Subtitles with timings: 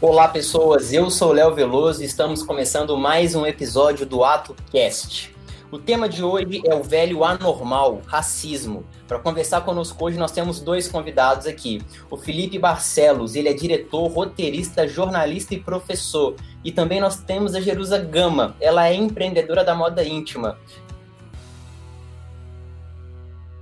[0.00, 0.92] Olá, pessoas.
[0.92, 5.34] Eu sou Léo Veloso e estamos começando mais um episódio do Ato Cast.
[5.72, 8.86] O tema de hoje é o velho anormal, racismo.
[9.08, 11.82] Para conversar conosco hoje, nós temos dois convidados aqui.
[12.08, 16.36] O Felipe Barcelos, ele é diretor, roteirista, jornalista e professor.
[16.64, 20.56] E também nós temos a Jerusa Gama, ela é empreendedora da moda íntima.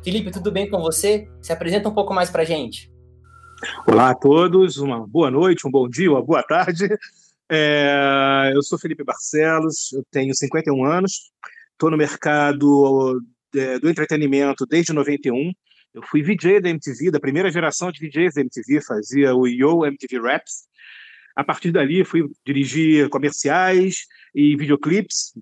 [0.04, 1.30] Felipe, tudo bem com você?
[1.40, 2.94] Se apresenta um pouco mais para gente.
[3.86, 6.88] Olá a todos, uma boa noite, um bom dia, uma boa tarde.
[7.48, 11.30] É, eu sou Felipe Barcelos, eu tenho 51 anos,
[11.72, 13.20] estou no mercado
[13.54, 15.52] é, do entretenimento desde 91.
[15.94, 19.86] Eu fui VJ da MTV, da primeira geração de VJs da MTV, fazia o Yo
[19.86, 20.68] MTV Raps.
[21.34, 25.32] A partir dali, fui dirigir comerciais e videoclipes,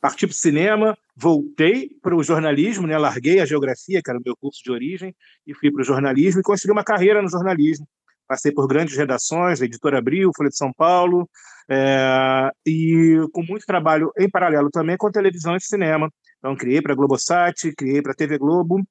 [0.00, 2.98] parti para o cinema, voltei para o jornalismo, né?
[2.98, 5.14] larguei a geografia, que era o meu curso de origem,
[5.46, 7.88] e fui para o jornalismo e construí uma carreira no jornalismo.
[8.28, 11.28] Passei por grandes redações, Editora Abril, Folha de São Paulo,
[11.70, 16.10] é, e com muito trabalho em paralelo também com televisão e cinema.
[16.38, 18.82] Então, criei para a Globosat, criei para a TV Globo,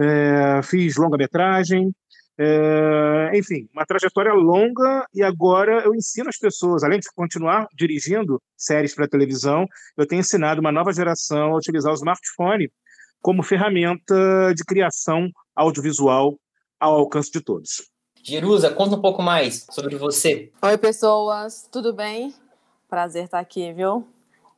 [0.00, 1.92] é, fiz longa-metragem,
[2.38, 8.40] é, enfim, uma trajetória longa e agora eu ensino as pessoas, além de continuar dirigindo
[8.56, 12.70] séries para televisão, eu tenho ensinado uma nova geração a utilizar o smartphone
[13.20, 16.38] como ferramenta de criação audiovisual
[16.78, 17.90] ao alcance de todos.
[18.22, 20.52] Jerusa, conta um pouco mais sobre você.
[20.62, 22.32] Oi, pessoas, tudo bem?
[22.88, 24.06] Prazer estar aqui, viu?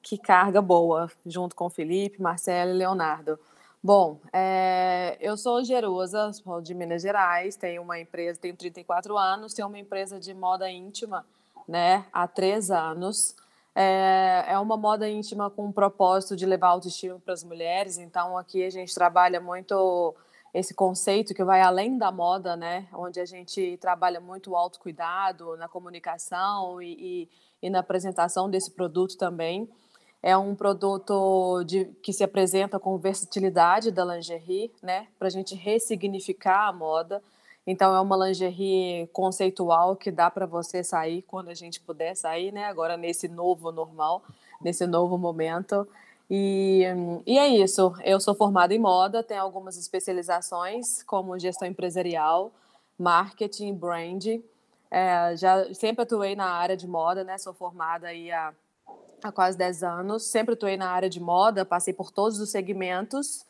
[0.03, 3.39] Que carga boa, junto com Felipe, Marcelo e Leonardo.
[3.83, 9.55] Bom, é, eu sou Jerusa, sou de Minas Gerais, tenho uma empresa, tenho 34 anos,
[9.55, 11.25] tenho uma empresa de moda íntima,
[11.67, 13.35] né, há três anos.
[13.75, 18.37] É, é uma moda íntima com o propósito de levar autoestima para as mulheres, então
[18.37, 20.15] aqui a gente trabalha muito
[20.53, 25.57] esse conceito que vai além da moda, né, onde a gente trabalha muito o autocuidado
[25.57, 27.29] na comunicação e, e,
[27.63, 29.67] e na apresentação desse produto também.
[30.23, 35.07] É um produto de, que se apresenta com versatilidade da lingerie, né?
[35.19, 37.23] Para a gente ressignificar a moda.
[37.67, 42.53] Então, é uma lingerie conceitual que dá para você sair quando a gente puder sair,
[42.53, 42.65] né?
[42.65, 44.23] Agora, nesse novo normal,
[44.61, 45.89] nesse novo momento.
[46.31, 46.85] E,
[47.27, 47.95] e é isso.
[48.05, 52.53] Eu sou formada em moda, tenho algumas especializações, como gestão empresarial,
[52.99, 54.27] marketing, brand.
[54.91, 57.39] É, já sempre atuei na área de moda, né?
[57.39, 58.53] Sou formada aí há
[59.29, 60.25] há quase 10 anos.
[60.25, 63.45] Sempre atuei na área de moda, passei por todos os segmentos,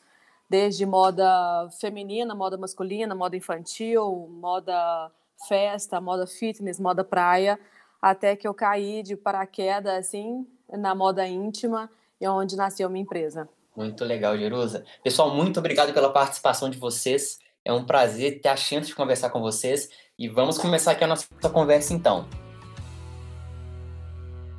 [0.49, 5.11] desde moda feminina, moda masculina, moda infantil, moda
[5.49, 7.59] festa, moda fitness, moda praia,
[8.01, 13.49] até que eu caí de paraquedas assim na moda íntima e onde nasceu minha empresa.
[13.75, 14.85] Muito legal, Jerusa.
[15.03, 17.39] Pessoal, muito obrigado pela participação de vocês.
[17.65, 19.89] É um prazer ter a chance de conversar com vocês
[20.19, 22.29] e vamos começar aqui a nossa conversa então.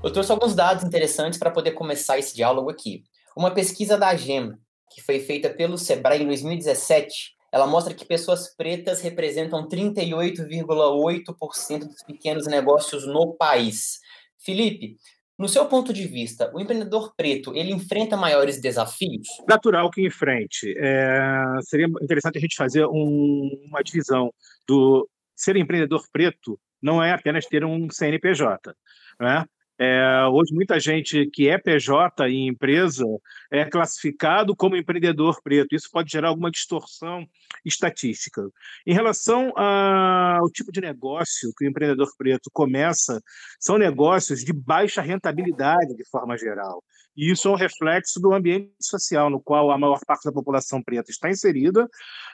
[0.03, 3.03] Eu trouxe alguns dados interessantes para poder começar esse diálogo aqui.
[3.37, 4.53] Uma pesquisa da GEM,
[4.89, 12.01] que foi feita pelo Sebrae em 2017, ela mostra que pessoas pretas representam 38,8% dos
[12.03, 13.99] pequenos negócios no país.
[14.39, 14.97] Felipe,
[15.37, 19.27] no seu ponto de vista, o empreendedor preto ele enfrenta maiores desafios?
[19.47, 20.73] Natural que enfrente.
[20.79, 24.33] É, seria interessante a gente fazer um, uma divisão
[24.67, 28.73] do ser empreendedor preto não é apenas ter um CNPJ,
[29.19, 29.45] né?
[29.83, 33.03] É, hoje, muita gente que é PJ em empresa
[33.49, 35.73] é classificado como empreendedor preto.
[35.73, 37.25] Isso pode gerar alguma distorção
[37.65, 38.43] estatística.
[38.85, 43.19] Em relação ao tipo de negócio que o empreendedor preto começa,
[43.59, 46.83] são negócios de baixa rentabilidade, de forma geral.
[47.15, 50.81] E isso é um reflexo do ambiente social no qual a maior parte da população
[50.81, 51.87] preta está inserida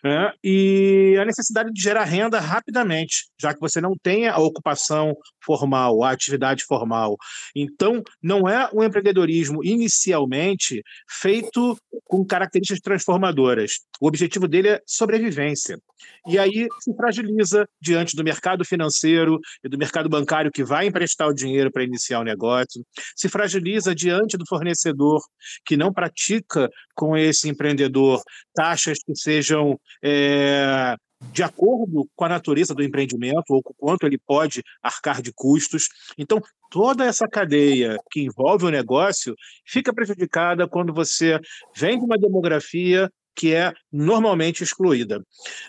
[0.04, 0.32] né?
[0.44, 5.16] e a necessidade de gerar renda rapidamente, já que você não tem a ocupação
[5.48, 7.16] formal, a atividade formal.
[7.56, 13.80] Então, não é um empreendedorismo inicialmente feito com características transformadoras.
[14.02, 15.80] O objetivo dele é sobrevivência.
[16.28, 21.28] E aí se fragiliza diante do mercado financeiro e do mercado bancário que vai emprestar
[21.28, 22.86] o dinheiro para iniciar o negócio,
[23.16, 25.22] se fragiliza diante do fornecedor
[25.66, 28.22] que não pratica com esse empreendedor
[28.54, 30.96] taxas que sejam é,
[31.32, 35.88] de acordo com a natureza do empreendimento ou com quanto ele pode arcar de custos.
[36.18, 39.36] Então, toda essa cadeia que envolve o negócio
[39.66, 41.40] fica prejudicada quando você
[41.76, 45.24] vem de uma demografia que é normalmente excluída.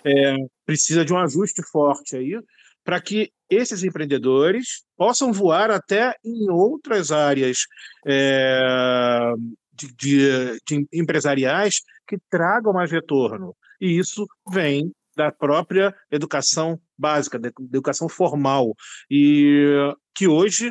[0.05, 2.41] É, precisa de um ajuste forte aí
[2.83, 7.67] para que esses empreendedores possam voar até em outras áreas
[8.07, 9.33] é,
[9.73, 13.55] de, de, de empresariais que tragam mais retorno.
[13.79, 18.73] E isso vem da própria educação básica, da educação formal.
[19.11, 20.71] E que hoje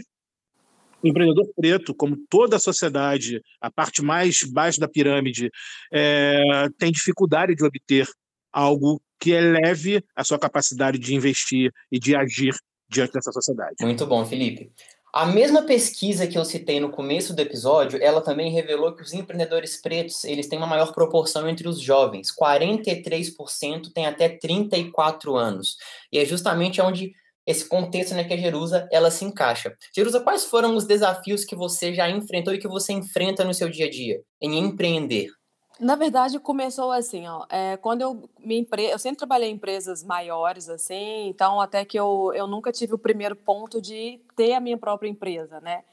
[1.04, 5.52] o empreendedor preto, como toda a sociedade, a parte mais baixa da pirâmide,
[5.92, 6.42] é,
[6.80, 8.08] tem dificuldade de obter
[8.52, 12.56] algo que eleve a sua capacidade de investir e de agir
[12.90, 13.76] diante dessa sociedade.
[13.82, 14.72] Muito bom, Felipe.
[15.14, 19.14] A mesma pesquisa que eu citei no começo do episódio, ela também revelou que os
[19.14, 22.28] empreendedores pretos, eles têm uma maior proporção entre os jovens.
[22.32, 25.78] 43% têm até 34 anos.
[26.12, 27.14] E é justamente onde
[27.48, 29.74] esse contexto né, que a Jerusa ela se encaixa.
[29.96, 33.70] Jerusa, quais foram os desafios que você já enfrentou e que você enfrenta no seu
[33.70, 35.30] dia a dia em empreender?
[35.80, 37.46] Na verdade, começou assim, ó.
[37.50, 38.86] É, quando eu me empre...
[38.86, 42.98] eu sempre trabalhei em empresas maiores, assim, então até que eu, eu nunca tive o
[42.98, 45.84] primeiro ponto de ter a minha própria empresa, né?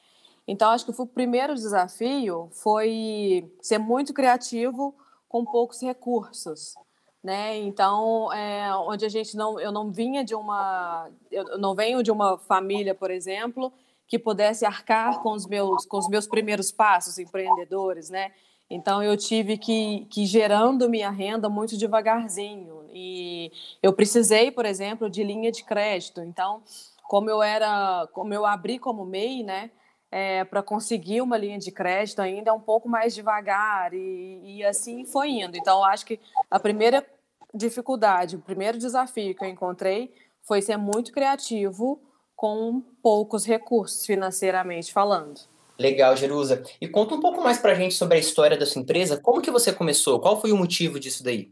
[0.49, 4.95] Então acho que o primeiro desafio foi ser muito criativo
[5.29, 6.75] com poucos recursos,
[7.23, 7.57] né?
[7.59, 12.11] Então, é, onde a gente não, eu não vinha de uma, eu não venho de
[12.11, 13.73] uma família, por exemplo,
[14.07, 18.33] que pudesse arcar com os meus, com os meus primeiros passos empreendedores, né?
[18.71, 23.53] Então eu tive que, que gerando minha renda muito devagarzinho e
[23.83, 26.21] eu precisei, por exemplo, de linha de crédito.
[26.23, 26.63] Então,
[27.03, 29.71] como eu era, como eu abri como MEI, né,
[30.11, 34.65] é, para conseguir uma linha de crédito ainda é um pouco mais devagar e, e
[34.65, 35.57] assim foi indo.
[35.57, 36.21] Então, acho que
[36.51, 37.05] a primeira
[37.53, 42.01] dificuldade, o primeiro desafio que eu encontrei foi ser muito criativo
[42.37, 45.41] com poucos recursos financeiramente falando.
[45.79, 46.63] Legal, Jerusa.
[46.81, 49.21] E conta um pouco mais pra gente sobre a história da sua empresa.
[49.21, 50.21] Como que você começou?
[50.21, 51.51] Qual foi o motivo disso daí?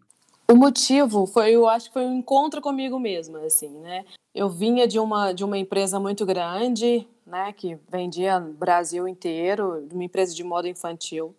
[0.48, 4.04] O motivo foi, eu acho que foi um encontro comigo mesma, assim, né?
[4.34, 9.88] Eu vinha de uma de uma empresa muito grande, né, que vendia no Brasil inteiro,
[9.90, 11.34] uma empresa de moda infantil.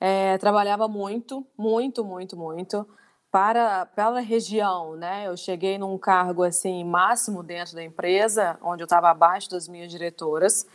[0.00, 2.86] É, trabalhava muito, muito, muito, muito
[3.30, 5.26] para pela região, né?
[5.26, 9.90] Eu cheguei num cargo assim máximo dentro da empresa, onde eu estava abaixo das minhas
[9.90, 10.66] diretoras.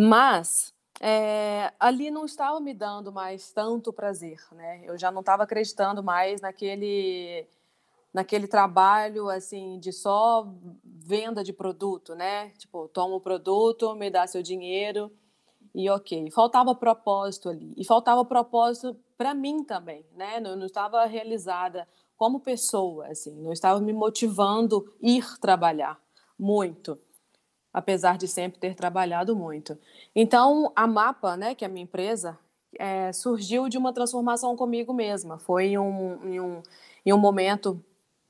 [0.00, 4.80] Mas é, ali não estava me dando mais tanto prazer, né?
[4.84, 7.44] Eu já não estava acreditando mais naquele
[8.14, 10.48] naquele trabalho assim de só
[10.84, 12.50] venda de produto, né?
[12.50, 15.10] Tipo, toma o produto, me dá seu dinheiro
[15.74, 16.30] e ok.
[16.30, 20.38] Faltava propósito ali e faltava propósito para mim também, né?
[20.38, 26.00] Eu não estava realizada como pessoa, assim, não estava me motivando ir trabalhar
[26.38, 26.98] muito
[27.72, 29.78] apesar de sempre ter trabalhado muito.
[30.14, 32.38] Então, a Mapa, né, que é a minha empresa,
[32.78, 35.38] é, surgiu de uma transformação comigo mesma.
[35.38, 36.62] Foi em um, em, um,
[37.04, 37.82] em um momento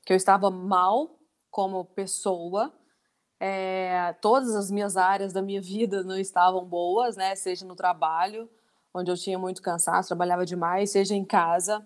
[0.05, 1.17] que eu estava mal
[1.51, 2.73] como pessoa,
[3.39, 8.49] é, todas as minhas áreas da minha vida não estavam boas, né, seja no trabalho,
[8.93, 11.85] onde eu tinha muito cansaço, trabalhava demais, seja em casa,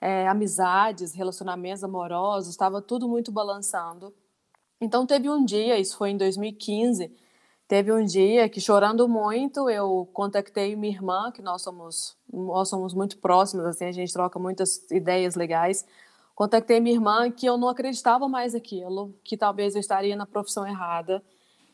[0.00, 4.14] é, amizades, relacionamentos amorosos, estava tudo muito balançando.
[4.82, 7.08] Então teve um dia, isso foi em 2015,
[7.68, 12.92] teve um dia que chorando muito eu contactei minha irmã, que nós somos nós somos
[12.92, 15.86] muito próximas, assim a gente troca muitas ideias legais.
[16.34, 20.66] Contactei minha irmã que eu não acreditava mais aquilo, que talvez eu estaria na profissão
[20.66, 21.22] errada,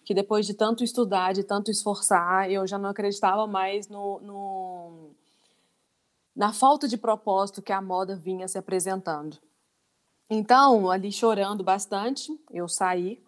[0.05, 5.11] que depois de tanto estudar, de tanto esforçar, eu já não acreditava mais no, no
[6.37, 9.39] na falta de propósito que a moda vinha se apresentando.
[10.31, 13.19] Então, ali chorando bastante, eu saí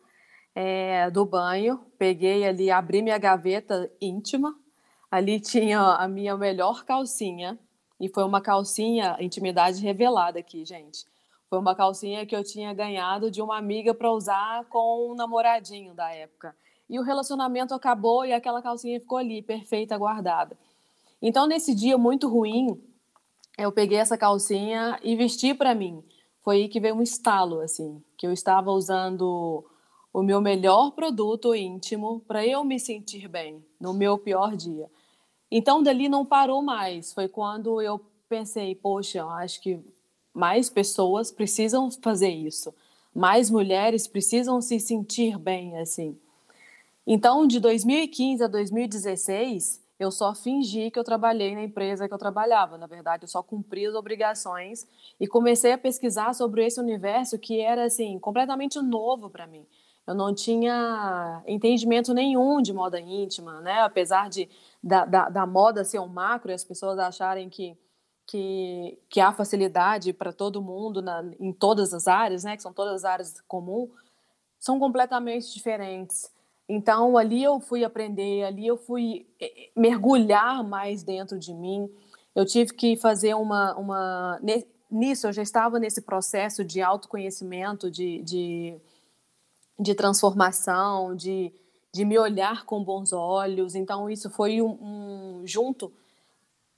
[0.54, 4.54] é, do banho, peguei ali, abri minha gaveta íntima.
[5.10, 7.58] Ali tinha a minha melhor calcinha,
[7.98, 11.06] e foi uma calcinha, intimidade revelada aqui, gente.
[11.48, 15.94] Foi uma calcinha que eu tinha ganhado de uma amiga para usar com um namoradinho
[15.94, 16.54] da época.
[16.88, 20.56] E o relacionamento acabou e aquela calcinha ficou ali, perfeita, guardada.
[21.20, 22.80] Então, nesse dia muito ruim,
[23.56, 26.04] eu peguei essa calcinha e vesti para mim
[26.50, 29.64] foi aí que veio um estalo, assim, que eu estava usando
[30.12, 34.90] o meu melhor produto íntimo para eu me sentir bem no meu pior dia.
[35.48, 37.12] Então, dali não parou mais.
[37.12, 39.78] Foi quando eu pensei, poxa, acho que
[40.34, 42.74] mais pessoas precisam fazer isso.
[43.14, 46.18] Mais mulheres precisam se sentir bem, assim.
[47.06, 52.18] Então, de 2015 a 2016, eu só fingi que eu trabalhei na empresa que eu
[52.18, 52.78] trabalhava.
[52.78, 54.88] Na verdade, eu só cumpri as obrigações
[55.20, 59.66] e comecei a pesquisar sobre esse universo que era assim completamente novo para mim.
[60.06, 63.82] Eu não tinha entendimento nenhum de moda íntima, né?
[63.82, 64.48] Apesar de
[64.82, 67.76] da, da, da moda ser um macro e as pessoas acharem que
[68.26, 72.56] que, que há facilidade para todo mundo na, em todas as áreas, né?
[72.56, 73.90] Que são todas as áreas comuns,
[74.58, 76.30] são completamente diferentes.
[76.72, 81.90] Então, ali eu fui aprender, ali eu fui eh, eh, mergulhar mais dentro de mim.
[82.32, 83.74] Eu tive que fazer uma.
[83.76, 84.40] uma
[84.88, 88.76] nisso, eu já estava nesse processo de autoconhecimento, de, de,
[89.80, 91.52] de transformação, de,
[91.92, 93.74] de me olhar com bons olhos.
[93.74, 95.92] Então, isso foi um, um junto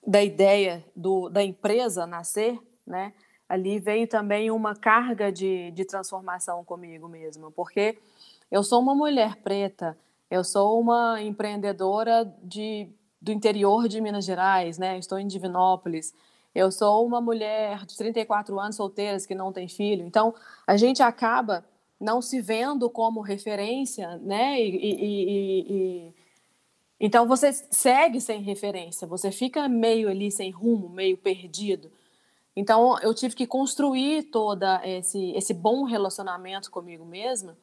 [0.07, 3.13] da ideia do, da empresa nascer, né?
[3.47, 7.99] Ali veio também uma carga de, de transformação comigo mesma, porque
[8.53, 9.99] eu sou uma mulher preta,
[10.31, 12.87] eu sou uma empreendedora de,
[13.19, 14.99] do interior de Minas Gerais, né?
[14.99, 16.15] Estou em Divinópolis.
[16.55, 20.05] Eu sou uma mulher de 34 anos solteira que não tem filho.
[20.05, 20.35] Então,
[20.67, 21.65] a gente acaba
[21.99, 24.61] não se vendo como referência, né?
[24.61, 26.15] E, e, e,
[27.01, 31.91] então você segue sem referência, você fica meio ali sem rumo, meio perdido.
[32.55, 37.57] Então eu tive que construir toda esse esse bom relacionamento comigo mesma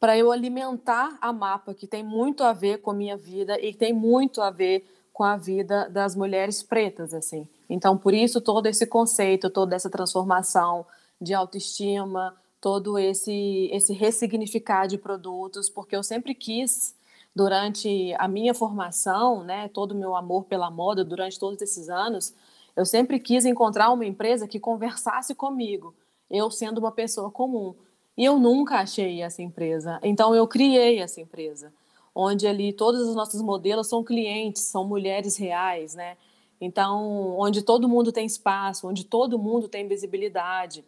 [0.00, 3.74] para eu alimentar a mapa que tem muito a ver com a minha vida e
[3.74, 7.46] tem muito a ver com a vida das mulheres pretas assim.
[7.68, 10.86] Então por isso todo esse conceito, toda essa transformação
[11.20, 16.94] de autoestima, todo esse esse ressignificar de produtos, porque eu sempre quis
[17.36, 22.34] durante a minha formação, né, todo o meu amor pela moda durante todos esses anos,
[22.74, 25.94] eu sempre quis encontrar uma empresa que conversasse comigo,
[26.30, 27.74] eu sendo uma pessoa comum.
[28.20, 29.98] E eu nunca achei essa empresa.
[30.02, 31.72] Então eu criei essa empresa,
[32.14, 36.18] onde ali todos os nossos modelos são clientes, são mulheres reais, né?
[36.60, 40.84] Então, onde todo mundo tem espaço, onde todo mundo tem visibilidade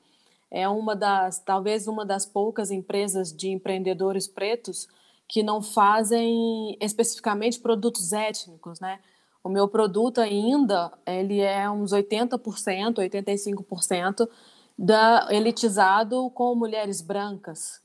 [0.51, 4.87] é uma das, talvez uma das poucas empresas de empreendedores pretos
[5.27, 9.01] que não fazem especificamente produtos étnicos, né?
[9.43, 14.29] O meu produto ainda, ele é uns 80%, 85%
[14.79, 17.81] da elitizado com mulheres brancas.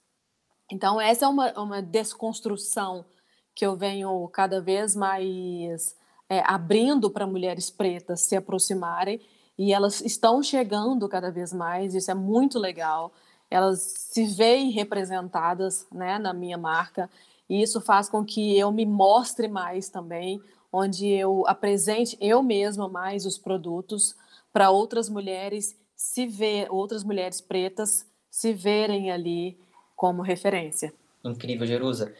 [0.72, 3.06] Então essa é uma, uma desconstrução
[3.53, 5.96] que eu venho cada vez mais
[6.29, 9.20] é, abrindo para mulheres pretas se aproximarem
[9.58, 13.12] e elas estão chegando cada vez mais, isso é muito legal.
[13.50, 17.10] Elas se veem representadas né, na minha marca,
[17.50, 20.41] e isso faz com que eu me mostre mais também,
[20.72, 24.15] onde eu apresente eu mesma mais os produtos
[24.51, 29.58] para outras mulheres se ver, outras mulheres pretas se verem ali
[29.96, 30.94] como referência.
[31.25, 32.13] Incrível, Jerusa.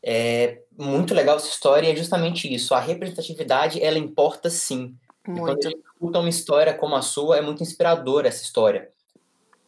[0.00, 2.74] É muito legal essa história e é justamente isso.
[2.74, 4.94] A representatividade, ela importa sim.
[5.26, 5.38] Muito.
[5.38, 8.90] E quando a gente escuta uma história como a sua, é muito inspiradora essa história.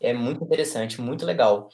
[0.00, 1.68] É muito interessante, muito legal.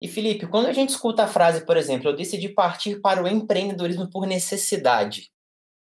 [0.00, 3.26] E Felipe, quando a gente escuta a frase, por exemplo, eu decidi partir para o
[3.26, 5.30] empreendedorismo por necessidade.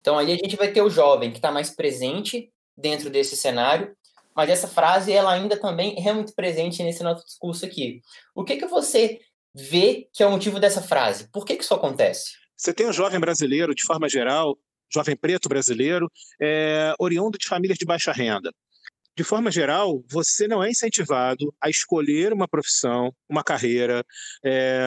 [0.01, 3.95] Então aí a gente vai ter o jovem que está mais presente dentro desse cenário,
[4.37, 8.01] mas essa frase ela ainda também é muito presente nesse nosso discurso aqui.
[8.35, 9.19] O que que você
[9.53, 11.27] vê que é o motivo dessa frase?
[11.31, 12.33] Por que que isso acontece?
[12.55, 14.55] Você tem um jovem brasileiro, de forma geral,
[14.93, 16.07] jovem preto brasileiro,
[16.39, 18.51] é, oriundo de famílias de baixa renda.
[19.17, 24.05] De forma geral, você não é incentivado a escolher uma profissão, uma carreira,
[24.45, 24.79] é,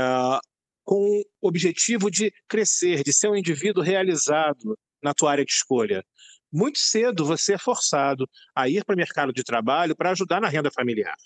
[0.84, 6.04] com o objetivo de crescer, de ser um indivíduo realizado na tua área de escolha.
[6.52, 10.48] Muito cedo você é forçado a ir para o mercado de trabalho para ajudar na
[10.48, 11.16] renda familiar.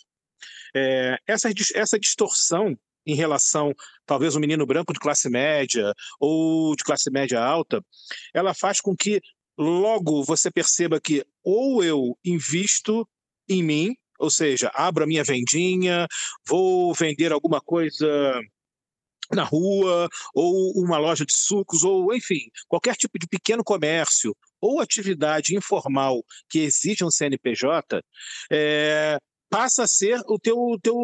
[0.75, 2.76] É, essa, essa distorção
[3.07, 3.73] em relação,
[4.07, 7.85] talvez, um menino branco de classe média ou de classe média alta,
[8.33, 9.21] ela faz com que
[9.59, 13.09] logo você perceba que ou eu invisto
[13.49, 16.07] em mim, ou seja, abro a minha vendinha,
[16.47, 18.40] vou vender alguma coisa
[19.33, 24.81] na rua, ou uma loja de sucos, ou enfim, qualquer tipo de pequeno comércio ou
[24.81, 28.02] atividade informal que exige um CNPJ,
[28.50, 29.19] é,
[29.50, 30.97] passa a ser o teu, teu,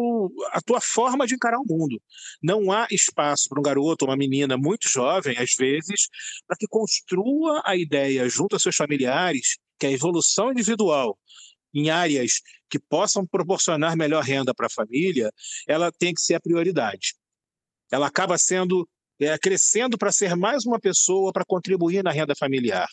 [0.51, 2.01] a tua forma de encarar o mundo.
[2.41, 6.09] Não há espaço para um garoto ou uma menina muito jovem, às vezes,
[6.47, 11.17] para que construa a ideia junto a seus familiares que a evolução individual
[11.73, 15.31] em áreas que possam proporcionar melhor renda para a família,
[15.67, 17.13] ela tem que ser a prioridade.
[17.91, 18.87] Ela acaba sendo
[19.19, 22.87] é, crescendo para ser mais uma pessoa para contribuir na renda familiar.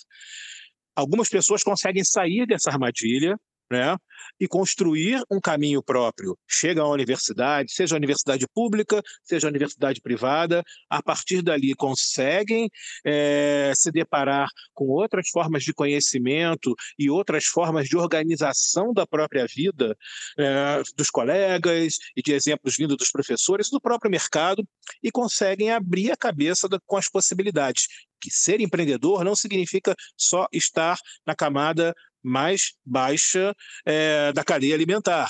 [0.95, 3.39] Algumas pessoas conseguem sair dessa armadilha
[3.71, 3.97] né?
[4.41, 6.39] e construir um caminho próprio.
[6.47, 12.71] Chega à universidade, seja a universidade pública, seja a universidade privada, a partir dali conseguem
[13.05, 19.47] é, se deparar com outras formas de conhecimento e outras formas de organização da própria
[19.47, 19.97] vida
[20.39, 24.67] é, dos colegas e de exemplos vindo dos professores do próprio mercado
[25.03, 27.87] e conseguem abrir a cabeça da, com as possibilidades
[28.21, 31.95] que ser empreendedor não significa só estar na camada
[32.29, 33.55] mais baixa
[33.85, 35.29] é, da cadeia alimentar.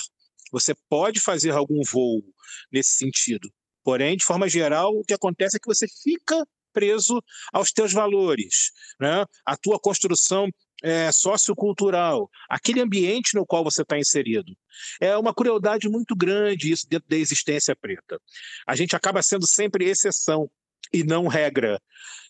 [0.51, 2.23] Você pode fazer algum voo
[2.71, 3.49] nesse sentido.
[3.83, 8.71] Porém, de forma geral, o que acontece é que você fica preso aos teus valores,
[8.99, 9.25] né?
[9.45, 10.47] A tua construção
[10.83, 14.55] é, sociocultural, aquele ambiente no qual você está inserido.
[15.01, 18.19] É uma crueldade muito grande isso dentro da existência preta.
[18.67, 20.49] A gente acaba sendo sempre exceção
[20.91, 21.79] e não regra.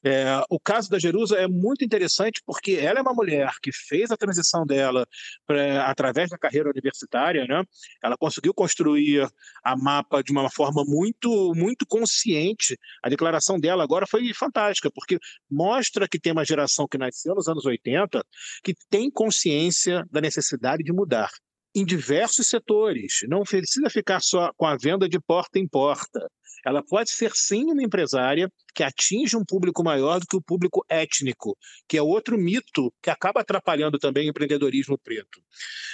[0.03, 4.11] É, o caso da Jerusa é muito interessante porque ela é uma mulher que fez
[4.11, 5.05] a transição dela
[5.45, 7.63] pra, através da carreira universitária, né?
[8.01, 9.27] Ela conseguiu construir
[9.63, 12.77] a mapa de uma forma muito, muito consciente.
[13.03, 15.17] A declaração dela agora foi fantástica porque
[15.49, 18.23] mostra que tem uma geração que nasceu nos anos 80
[18.63, 21.29] que tem consciência da necessidade de mudar
[21.75, 23.19] em diversos setores.
[23.27, 26.29] Não precisa ficar só com a venda de porta em porta.
[26.65, 30.85] Ela pode ser sim uma empresária que atinge um público maior do que o público
[30.89, 35.41] étnico, que é outro mito que acaba atrapalhando também o empreendedorismo preto.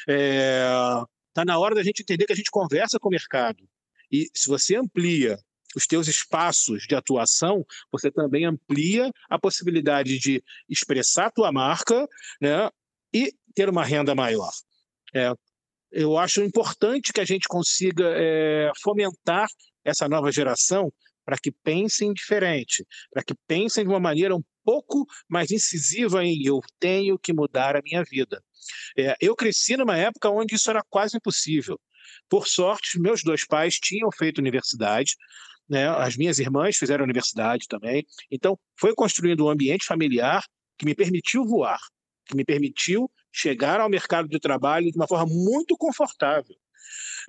[0.07, 1.45] Está é...
[1.45, 3.67] na hora da gente entender que a gente conversa com o mercado.
[4.11, 5.37] E se você amplia
[5.75, 12.07] os teus espaços de atuação, você também amplia a possibilidade de expressar a tua marca
[12.41, 12.69] né,
[13.13, 14.51] e ter uma renda maior.
[15.13, 15.33] É,
[15.95, 19.47] eu acho importante que a gente consiga é, fomentar
[19.83, 20.91] essa nova geração
[21.23, 26.45] para que pensem diferente, para que pensem de uma maneira um pouco mais incisiva em
[26.45, 28.43] eu tenho que mudar a minha vida.
[28.97, 31.79] É, eu cresci numa época onde isso era quase impossível.
[32.29, 35.15] Por sorte, meus dois pais tinham feito universidade,
[35.67, 35.87] né?
[35.87, 38.05] as minhas irmãs fizeram universidade também.
[38.29, 40.43] Então, foi construindo um ambiente familiar
[40.77, 41.79] que me permitiu voar,
[42.25, 46.55] que me permitiu chegar ao mercado de trabalho de uma forma muito confortável.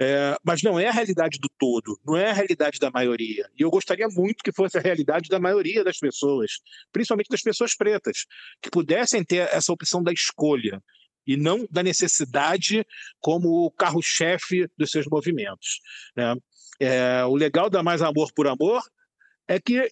[0.00, 3.50] É, mas não é a realidade do todo, não é a realidade da maioria.
[3.58, 6.60] E eu gostaria muito que fosse a realidade da maioria das pessoas,
[6.92, 8.26] principalmente das pessoas pretas,
[8.62, 10.80] que pudessem ter essa opção da escolha
[11.26, 12.86] e não da necessidade
[13.18, 15.80] como carro-chefe dos seus movimentos.
[16.14, 16.36] Né?
[16.78, 18.82] É, o legal da Mais Amor por Amor
[19.48, 19.90] é que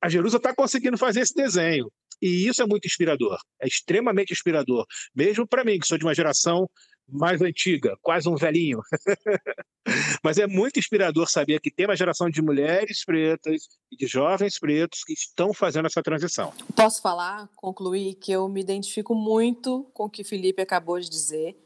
[0.00, 1.90] a Jerusa está conseguindo fazer esse desenho.
[2.20, 4.84] E isso é muito inspirador, é extremamente inspirador,
[5.14, 6.68] mesmo para mim, que sou de uma geração
[7.12, 8.80] mais antiga, quase um velhinho.
[10.22, 14.58] Mas é muito inspirador saber que tem uma geração de mulheres pretas e de jovens
[14.58, 16.52] pretos que estão fazendo essa transição.
[16.76, 21.56] Posso falar, concluir, que eu me identifico muito com o que Felipe acabou de dizer.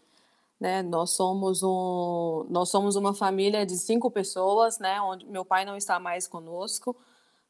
[0.59, 0.83] Né?
[0.83, 5.01] Nós somos um, nós somos uma família de cinco pessoas, né?
[5.01, 6.97] Onde meu pai não está mais conosco.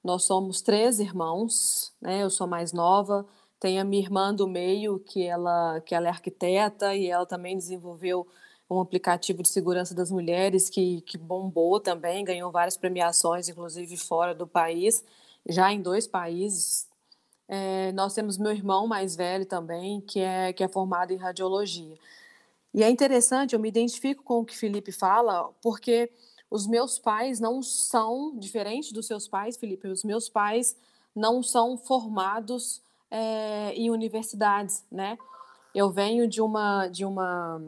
[0.05, 2.23] Nós somos três irmãos, né?
[2.23, 3.27] Eu sou mais nova.
[3.59, 7.57] Tem a minha irmã do meio, que ela, que ela é arquiteta e ela também
[7.57, 8.27] desenvolveu
[8.69, 14.35] um aplicativo de segurança das mulheres que, que bombou também, ganhou várias premiações, inclusive fora
[14.35, 15.03] do país,
[15.49, 16.87] já em dois países.
[17.49, 21.97] É, nós temos meu irmão mais velho também, que é, que é formado em radiologia.
[22.75, 26.11] E é interessante, eu me identifico com o que Felipe fala, porque
[26.55, 30.77] os meus pais não são, diferente dos seus pais, Felipe, os meus pais
[31.13, 35.19] não são formados é, em universidades, né?
[35.75, 37.61] Eu venho de uma, de uma,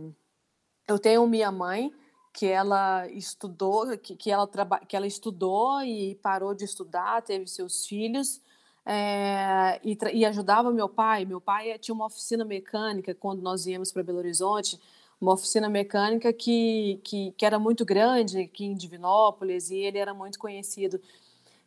[0.87, 1.93] eu tenho minha mãe
[2.33, 7.49] que ela estudou, que, que ela traba, que ela estudou e parou de estudar, teve
[7.49, 8.41] seus filhos
[8.85, 11.25] é, e, e, ajudava meu pai.
[11.25, 14.81] Meu pai tinha uma oficina mecânica quando nós íamos para Belo Horizonte,
[15.21, 20.13] uma oficina mecânica que, que, que, era muito grande aqui em Divinópolis e ele era
[20.13, 21.01] muito conhecido.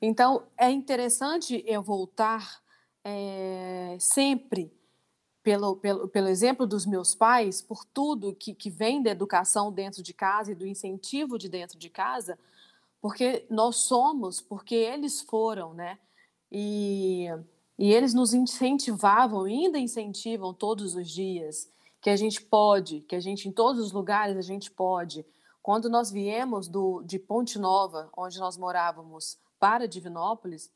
[0.01, 2.62] Então é interessante eu voltar
[3.03, 4.71] é, sempre,
[5.41, 10.03] pelo, pelo, pelo exemplo dos meus pais, por tudo que, que vem da educação dentro
[10.03, 12.38] de casa e do incentivo de dentro de casa,
[13.01, 15.97] porque nós somos, porque eles foram, né?
[16.51, 17.27] E,
[17.77, 21.69] e eles nos incentivavam, ainda incentivam todos os dias,
[22.01, 25.25] que a gente pode, que a gente, em todos os lugares, a gente pode.
[25.62, 30.71] Quando nós viemos do, de Ponte Nova, onde nós morávamos, para Divinópolis,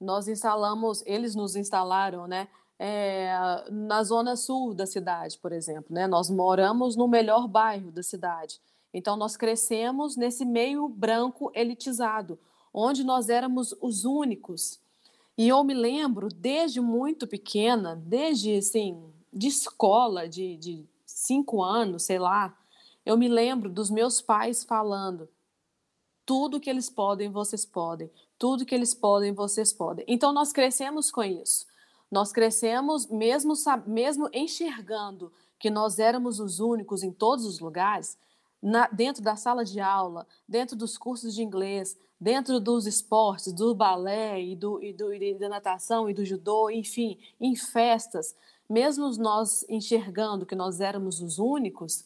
[0.00, 2.48] nós instalamos, eles nos instalaram, né?
[2.80, 3.32] É,
[3.70, 6.06] na zona sul da cidade, por exemplo, né?
[6.06, 8.60] Nós moramos no melhor bairro da cidade.
[8.94, 12.38] Então nós crescemos nesse meio branco elitizado,
[12.72, 14.80] onde nós éramos os únicos.
[15.36, 22.04] E eu me lembro desde muito pequena, desde assim, de escola, de, de cinco anos,
[22.04, 22.56] sei lá,
[23.04, 25.28] eu me lembro dos meus pais falando:
[26.26, 28.10] tudo que eles podem, vocês podem.
[28.38, 30.04] Tudo que eles podem, vocês podem.
[30.06, 31.66] Então nós crescemos com isso.
[32.10, 33.54] Nós crescemos mesmo
[33.86, 38.18] mesmo enxergando que nós éramos os únicos em todos os lugares,
[38.62, 43.74] na, dentro da sala de aula, dentro dos cursos de inglês, dentro dos esportes, do
[43.74, 48.34] balé e, do, e, do, e da natação e do judô, enfim, em festas,
[48.68, 52.04] mesmo nós enxergando que nós éramos os únicos,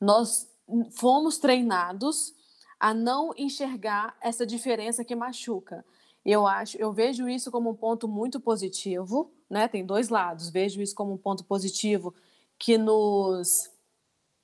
[0.00, 0.48] nós
[0.92, 2.34] fomos treinados
[2.78, 5.84] a não enxergar essa diferença que machuca.
[6.24, 9.68] Eu acho, eu vejo isso como um ponto muito positivo, né?
[9.68, 10.50] Tem dois lados.
[10.50, 12.14] Vejo isso como um ponto positivo
[12.58, 13.70] que nos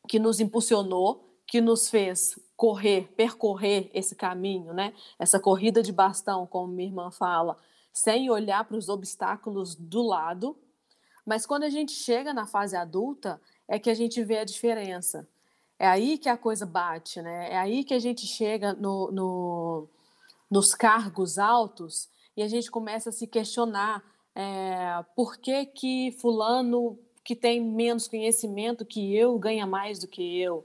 [0.09, 4.93] que nos impulsionou, que nos fez correr, percorrer esse caminho, né?
[5.19, 7.57] Essa corrida de bastão, como minha irmã fala,
[7.93, 10.57] sem olhar para os obstáculos do lado.
[11.25, 15.27] Mas quando a gente chega na fase adulta, é que a gente vê a diferença.
[15.79, 17.53] É aí que a coisa bate, né?
[17.53, 19.89] É aí que a gente chega no, no
[20.51, 24.05] nos cargos altos e a gente começa a se questionar
[24.35, 30.39] é, por que que fulano que tem menos conhecimento que eu ganha mais do que
[30.41, 30.65] eu.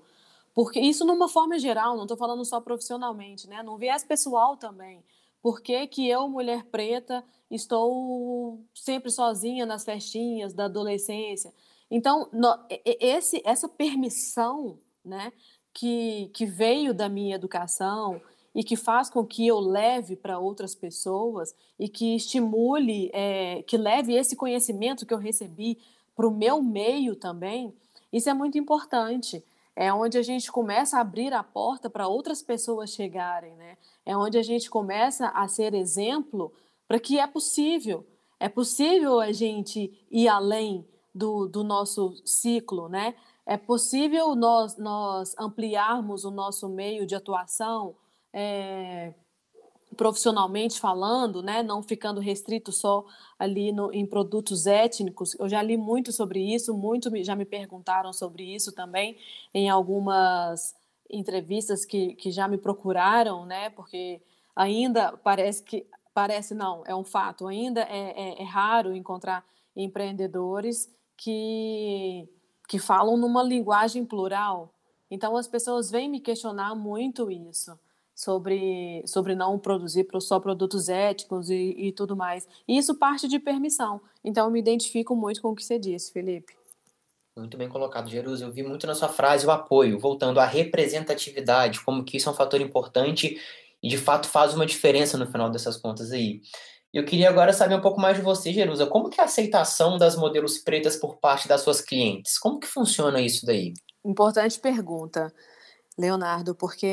[0.53, 3.61] Porque isso numa forma geral, não estou falando só profissionalmente, né?
[3.61, 5.03] Num viés pessoal também.
[5.41, 11.53] Por que, que eu, mulher preta, estou sempre sozinha nas festinhas da adolescência?
[11.89, 15.31] Então, no, esse, essa permissão né,
[15.73, 18.21] que, que veio da minha educação
[18.53, 23.77] e que faz com que eu leve para outras pessoas e que estimule, é, que
[23.77, 25.77] leve esse conhecimento que eu recebi
[26.15, 27.71] para o meu meio também,
[28.11, 29.43] isso é muito importante.
[29.79, 33.77] É onde a gente começa a abrir a porta para outras pessoas chegarem, né?
[34.03, 36.51] É onde a gente começa a ser exemplo
[36.87, 38.03] para que é possível.
[38.39, 43.13] É possível a gente ir além do, do nosso ciclo, né?
[43.45, 47.95] É possível nós, nós ampliarmos o nosso meio de atuação,
[48.33, 49.13] é,
[49.97, 53.05] profissionalmente falando, né, não ficando restrito só
[53.37, 55.35] ali no, em produtos étnicos.
[55.39, 59.17] Eu já li muito sobre isso, muito já me perguntaram sobre isso também
[59.53, 60.75] em algumas
[61.09, 64.21] entrevistas que, que já me procuraram, né, porque
[64.55, 69.43] ainda parece que parece não, é um fato, ainda é, é, é raro encontrar
[69.75, 72.27] empreendedores que
[72.67, 74.73] que falam numa linguagem plural.
[75.09, 77.79] Então as pessoas vêm me questionar muito isso
[78.17, 82.47] sobre, sobre não produzir só produtos éticos e, e tudo mais.
[82.67, 84.01] E isso parte de permissão.
[84.25, 86.51] Então, eu me identifico muito com o que você disse, Felipe.
[87.37, 88.43] Muito bem colocado, Jerusa.
[88.43, 92.31] Eu vi muito na sua frase o apoio, voltando à representatividade, como que isso é
[92.31, 93.39] um fator importante
[93.83, 96.41] e de fato faz uma diferença no final dessas contas aí.
[96.91, 98.87] Eu queria agora saber um pouco mais de você, Jerusa.
[98.87, 102.39] Como que é a aceitação das modelos pretas por parte das suas clientes?
[102.39, 103.73] Como que funciona isso daí?
[104.03, 105.31] Importante pergunta.
[105.97, 106.87] Leonardo, porque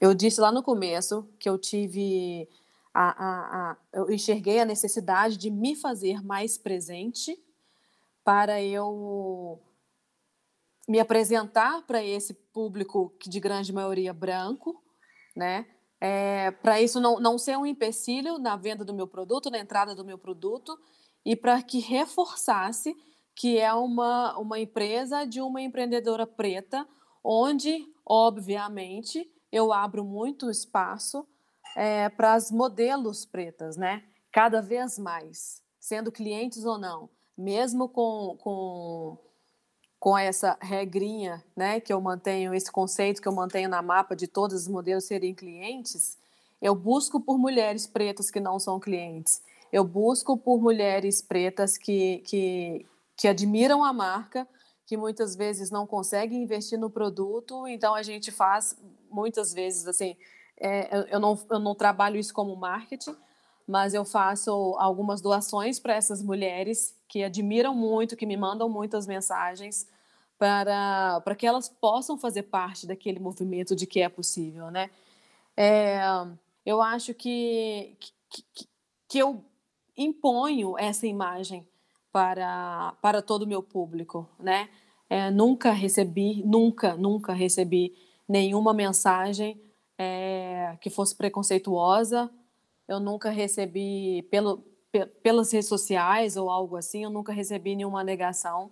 [0.00, 2.48] eu disse lá no começo que eu tive
[2.94, 7.36] a, a, a, eu enxerguei a necessidade de me fazer mais presente
[8.24, 9.60] para eu
[10.88, 14.82] me apresentar para esse público que de grande maioria branco,
[15.34, 15.66] né?
[16.00, 19.94] É, para isso não, não ser um empecilho na venda do meu produto, na entrada
[19.94, 20.78] do meu produto,
[21.24, 22.96] e para que reforçasse
[23.34, 26.86] que é uma, uma empresa de uma empreendedora preta
[27.22, 31.26] onde, obviamente, eu abro muito espaço
[31.76, 34.04] é, para as modelos pretas, né?
[34.32, 39.18] Cada vez mais, sendo clientes ou não, mesmo com, com,
[39.98, 44.28] com essa regrinha, né, que eu mantenho, esse conceito que eu mantenho na mapa de
[44.28, 46.16] todos os modelos serem clientes,
[46.60, 49.42] eu busco por mulheres pretas que não são clientes.
[49.72, 54.46] Eu busco por mulheres pretas que, que, que admiram a marca,
[54.90, 58.76] que muitas vezes não conseguem investir no produto, então a gente faz
[59.08, 60.16] muitas vezes assim,
[60.56, 63.14] é, eu, não, eu não trabalho isso como marketing,
[63.68, 64.50] mas eu faço
[64.80, 69.88] algumas doações para essas mulheres que admiram muito, que me mandam muitas mensagens
[70.36, 74.90] para, para que elas possam fazer parte daquele movimento de que é possível, né?
[75.56, 76.00] É,
[76.66, 77.96] eu acho que,
[78.28, 78.66] que,
[79.06, 79.44] que eu
[79.96, 81.64] imponho essa imagem
[82.10, 84.68] para, para todo o meu público, né?
[85.10, 87.92] É, nunca recebi, nunca, nunca recebi
[88.28, 89.60] nenhuma mensagem
[89.98, 92.30] é, que fosse preconceituosa.
[92.86, 94.64] Eu nunca recebi pelo,
[95.20, 98.70] pelas redes sociais ou algo assim, eu nunca recebi nenhuma negação.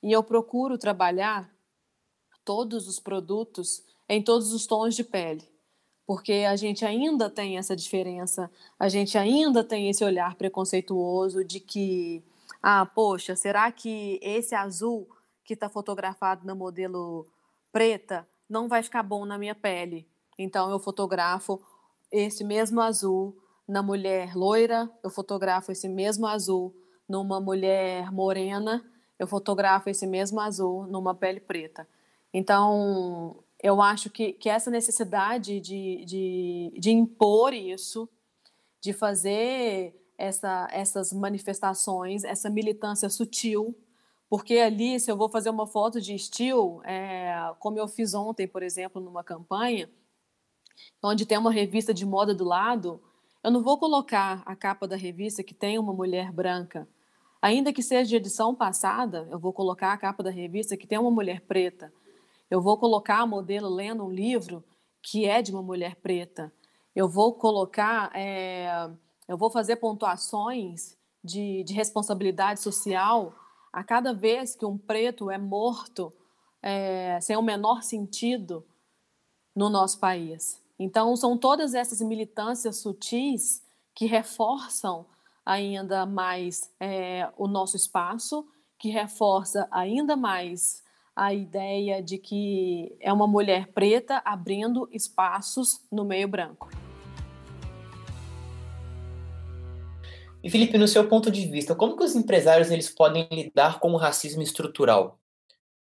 [0.00, 1.50] E eu procuro trabalhar
[2.44, 5.42] todos os produtos em todos os tons de pele,
[6.06, 11.58] porque a gente ainda tem essa diferença, a gente ainda tem esse olhar preconceituoso de
[11.58, 12.22] que
[12.62, 15.08] ah, poxa, será que esse azul
[15.44, 17.26] que está fotografado na modelo
[17.70, 20.08] preta não vai ficar bom na minha pele?
[20.38, 21.60] Então eu fotografo
[22.10, 26.74] esse mesmo azul na mulher loira, eu fotografo esse mesmo azul
[27.08, 28.84] numa mulher morena,
[29.18, 31.86] eu fotografo esse mesmo azul numa pele preta.
[32.34, 38.08] Então, eu acho que, que essa necessidade de, de, de impor isso,
[38.80, 43.76] de fazer essa, essas manifestações, essa militância sutil,
[44.32, 48.48] porque ali, se eu vou fazer uma foto de estilo, é, como eu fiz ontem,
[48.48, 49.90] por exemplo, numa campanha,
[51.02, 52.98] onde tem uma revista de moda do lado,
[53.44, 56.88] Eu não vou colocar a capa da revista que tem uma mulher branca.
[57.42, 60.96] Ainda que seja de edição passada, eu vou colocar a capa da revista que tem
[60.96, 61.92] uma mulher preta.
[62.50, 64.64] Eu vou colocar a modelo lendo um livro
[65.02, 66.50] que é de uma mulher preta.
[66.96, 68.88] Eu vou colocar, é,
[69.28, 73.34] eu vou fazer pontuações de, de, responsabilidade social
[73.72, 76.12] a cada vez que um preto é morto
[76.62, 78.64] é, sem o menor sentido
[79.54, 80.60] no nosso país.
[80.78, 83.62] Então, são todas essas militâncias sutis
[83.94, 85.06] que reforçam
[85.44, 88.46] ainda mais é, o nosso espaço,
[88.78, 90.82] que reforça ainda mais
[91.14, 96.68] a ideia de que é uma mulher preta abrindo espaços no meio branco.
[100.42, 103.92] E Felipe, no seu ponto de vista, como que os empresários eles podem lidar com
[103.92, 105.20] o racismo estrutural?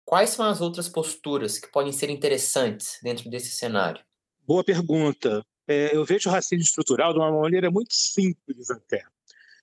[0.04, 4.04] Quais são as outras posturas que podem ser interessantes dentro desse cenário?
[4.46, 5.42] Boa pergunta.
[5.66, 9.02] É, eu vejo o racismo estrutural de uma maneira muito simples até.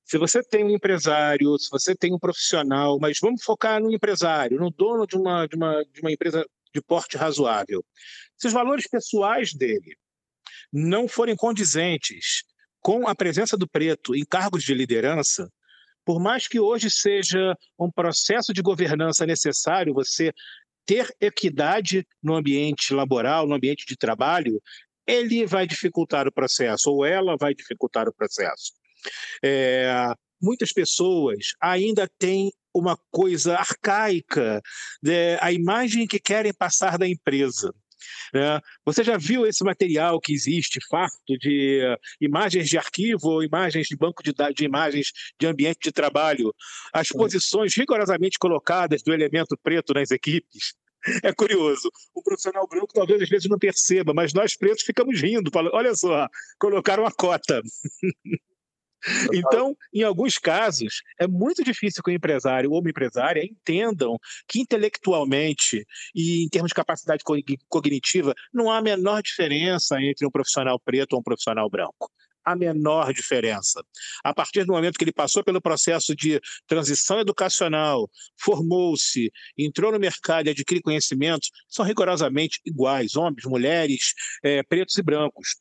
[0.03, 4.57] Se você tem um empresário, se você tem um profissional, mas vamos focar no empresário,
[4.57, 7.85] no dono de uma, de uma, de uma empresa de porte razoável.
[8.35, 9.95] Se os valores pessoais dele
[10.71, 12.43] não forem condizentes
[12.87, 15.51] com a presença do preto em cargos de liderança,
[16.05, 20.31] por mais que hoje seja um processo de governança necessário você
[20.85, 24.61] ter equidade no ambiente laboral, no ambiente de trabalho,
[25.05, 28.71] ele vai dificultar o processo, ou ela vai dificultar o processo.
[29.43, 29.91] É,
[30.41, 34.61] muitas pessoas ainda têm uma coisa arcaica,
[35.03, 37.75] né, a imagem que querem passar da empresa.
[38.33, 38.59] Né?
[38.85, 43.87] Você já viu esse material que existe, farto de uh, imagens de arquivo ou imagens
[43.87, 46.53] de banco de, de imagens de ambiente de trabalho,
[46.93, 50.75] as posições rigorosamente colocadas do elemento preto nas equipes?
[51.23, 51.89] É curioso.
[52.13, 55.95] O profissional branco talvez às vezes não perceba, mas nós pretos ficamos rindo, falando: olha
[55.95, 56.27] só,
[56.59, 57.61] colocaram a cota.
[59.33, 64.59] Então, em alguns casos, é muito difícil que o empresário ou uma empresária entendam que
[64.59, 67.23] intelectualmente e em termos de capacidade
[67.69, 72.11] cognitiva não há a menor diferença entre um profissional preto ou um profissional branco
[72.47, 73.83] a menor diferença.
[74.23, 79.99] A partir do momento que ele passou pelo processo de transição educacional, formou-se, entrou no
[79.99, 85.57] mercado e adquire conhecimentos, são rigorosamente iguais, homens, mulheres, é, pretos e brancos.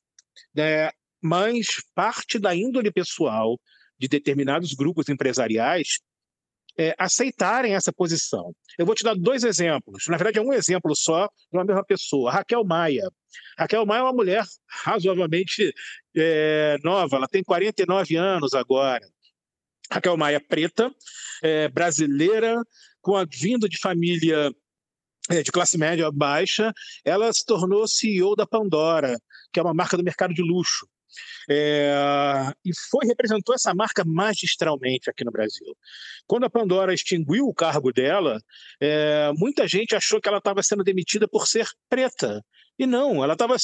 [0.57, 3.59] É, mas parte da índole pessoal
[3.99, 5.99] de determinados grupos empresariais
[6.79, 8.55] é, aceitarem essa posição.
[8.79, 10.05] Eu vou te dar dois exemplos.
[10.09, 12.31] Na verdade, é um exemplo só de uma mesma pessoa.
[12.31, 13.11] Raquel Maia.
[13.59, 15.73] Raquel Maia é uma mulher razoavelmente
[16.15, 19.07] é, nova, ela tem 49 anos agora.
[19.91, 20.93] Raquel Maia, preta,
[21.43, 22.63] é, brasileira,
[23.01, 24.53] com a vinda de família
[25.31, 26.73] é, de classe média baixa,
[27.05, 29.17] ela se tornou CEO da Pandora,
[29.53, 30.87] que é uma marca do mercado de luxo.
[31.49, 31.93] É,
[32.65, 35.77] e foi representou essa marca magistralmente aqui no Brasil.
[36.27, 38.41] Quando a Pandora extinguiu o cargo dela,
[38.81, 42.43] é, muita gente achou que ela estava sendo demitida por ser preta.
[42.79, 43.57] E não, ela estava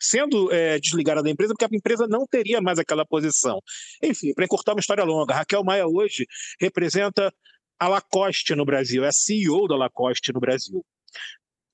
[0.00, 3.60] sendo é, desligada da empresa porque a empresa não teria mais aquela posição.
[4.02, 6.26] Enfim, para encurtar uma história longa, Raquel Maia hoje
[6.60, 7.32] representa
[7.78, 10.84] a Lacoste no Brasil, é a CEO da Lacoste no Brasil.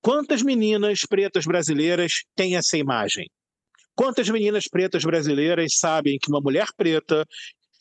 [0.00, 3.28] Quantas meninas pretas brasileiras têm essa imagem?
[3.96, 7.26] Quantas meninas pretas brasileiras sabem que uma mulher preta,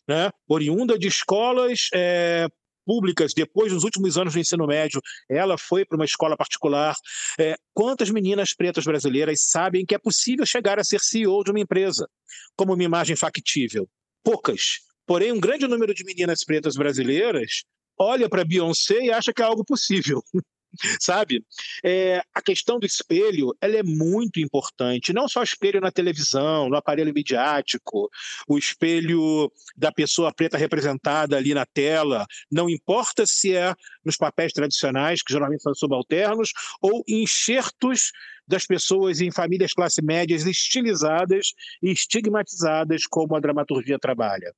[0.08, 2.48] né, oriunda de escolas é,
[2.86, 6.96] públicas, depois nos últimos anos do ensino médio, ela foi para uma escola particular.
[7.38, 11.60] É, quantas meninas pretas brasileiras sabem que é possível chegar a ser CEO de uma
[11.60, 12.08] empresa,
[12.56, 13.90] como uma imagem factível?
[14.24, 14.80] Poucas.
[15.06, 17.64] Porém, um grande número de meninas pretas brasileiras
[17.98, 20.24] olha para Beyoncé e acha que é algo possível.
[21.00, 21.44] sabe?
[21.84, 26.70] É, a questão do espelho ela é muito importante, não só o espelho na televisão,
[26.70, 28.10] no aparelho midiático,
[28.48, 34.54] o espelho da pessoa preta representada ali na tela, não importa se é nos papéis
[34.54, 38.12] tradicionais, que geralmente são subalternos, ou enxertos
[38.48, 44.54] das pessoas em famílias classe médias estilizadas e estigmatizadas como a dramaturgia trabalha.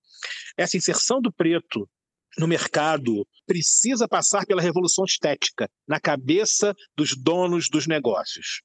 [0.58, 1.90] Essa inserção do preto
[2.38, 8.62] no mercado precisa passar pela revolução estética na cabeça dos donos dos negócios.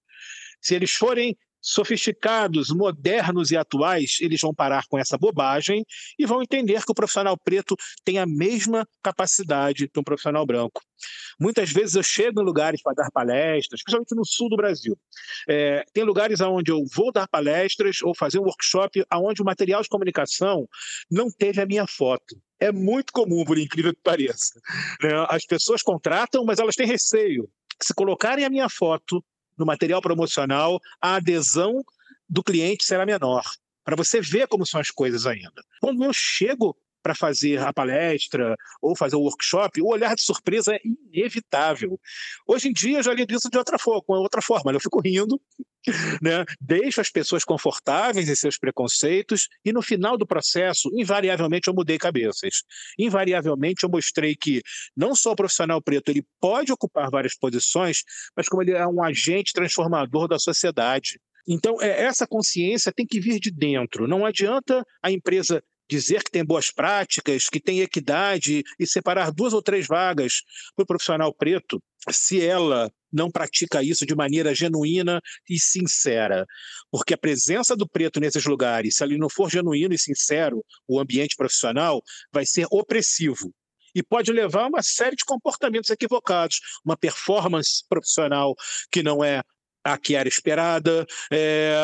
[0.61, 5.85] Se eles forem sofisticados, modernos e atuais, eles vão parar com essa bobagem
[6.19, 10.83] e vão entender que o profissional preto tem a mesma capacidade que um profissional branco.
[11.41, 14.99] Muitas vezes eu chego em lugares para dar palestras, principalmente no sul do Brasil.
[15.49, 19.83] É, tem lugares onde eu vou dar palestras ou fazer um workshop onde o material
[19.83, 20.67] de comunicação
[21.11, 24.61] não teve a minha foto é muito comum, por incrível que pareça.
[25.03, 25.11] Né?
[25.29, 27.49] As pessoas contratam, mas elas têm receio.
[27.81, 29.25] Se colocarem a minha foto
[29.59, 31.83] no material promocional, a adesão
[32.29, 33.45] do cliente será menor.
[33.85, 35.61] para você ver como são as coisas ainda.
[35.81, 40.73] Quando eu chego para fazer a palestra ou fazer o workshop, o olhar de surpresa
[40.75, 41.99] é inevitável.
[42.47, 44.73] Hoje em dia eu já lido isso de outra forma, outra forma.
[44.73, 45.41] Eu fico rindo,
[46.21, 46.45] né?
[46.61, 51.99] deixo as pessoas confortáveis em seus preconceitos e no final do processo, invariavelmente eu mudei
[51.99, 52.63] cabeças.
[52.99, 54.63] Invariavelmente eu mostrei que
[54.97, 58.03] não só o profissional preto ele pode ocupar várias posições,
[58.37, 61.19] mas como ele é um agente transformador da sociedade.
[61.47, 64.07] Então, é, essa consciência tem que vir de dentro.
[64.07, 69.53] Não adianta a empresa dizer que tem boas práticas, que tem equidade e separar duas
[69.53, 70.43] ou três vagas
[70.75, 76.47] para o profissional preto, se ela não pratica isso de maneira genuína e sincera.
[76.91, 80.99] Porque a presença do preto nesses lugares, se ele não for genuíno e sincero, o
[80.99, 83.53] ambiente profissional vai ser opressivo
[83.95, 88.55] e pode levar a uma série de comportamentos equivocados, uma performance profissional
[88.91, 89.43] que não é
[89.85, 91.75] a que era esperada, é,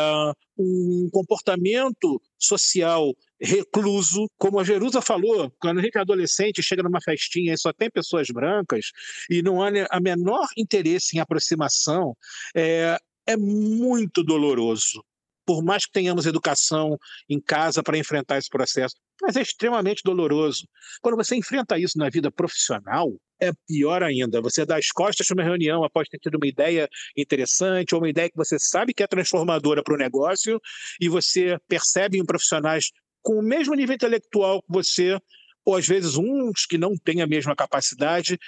[0.56, 7.00] um comportamento social recluso, como a Jerusa falou, quando a gente é adolescente, chega numa
[7.00, 8.86] festinha e só tem pessoas brancas
[9.30, 12.16] e não há a menor interesse em aproximação,
[12.54, 15.04] é, é muito doloroso.
[15.46, 16.98] Por mais que tenhamos educação
[17.28, 20.68] em casa para enfrentar esse processo, mas é extremamente doloroso.
[21.00, 24.42] Quando você enfrenta isso na vida profissional, é pior ainda.
[24.42, 28.10] Você dá as costas para uma reunião após ter tido uma ideia interessante ou uma
[28.10, 30.60] ideia que você sabe que é transformadora para o negócio
[31.00, 32.90] e você percebe em profissionais
[33.22, 35.18] com o mesmo nível intelectual que você,
[35.64, 38.38] ou às vezes uns que não têm a mesma capacidade,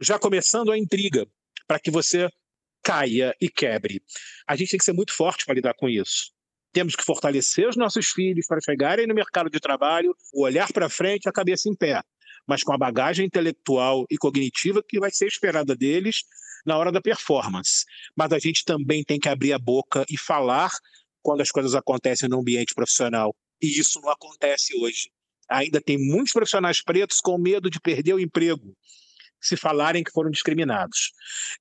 [0.00, 1.26] já começando a intriga
[1.66, 2.28] para que você
[2.82, 4.02] caia e quebre.
[4.46, 6.32] A gente tem que ser muito forte para lidar com isso.
[6.72, 10.88] Temos que fortalecer os nossos filhos para chegarem no mercado de trabalho, o olhar para
[10.88, 12.02] frente a cabeça em pé,
[12.46, 16.22] mas com a bagagem intelectual e cognitiva que vai ser esperada deles
[16.64, 17.84] na hora da performance.
[18.16, 20.70] Mas a gente também tem que abrir a boca e falar
[21.22, 23.34] quando as coisas acontecem no ambiente profissional.
[23.60, 25.10] E isso não acontece hoje.
[25.48, 28.76] Ainda tem muitos profissionais pretos com medo de perder o emprego
[29.40, 31.12] se falarem que foram discriminados.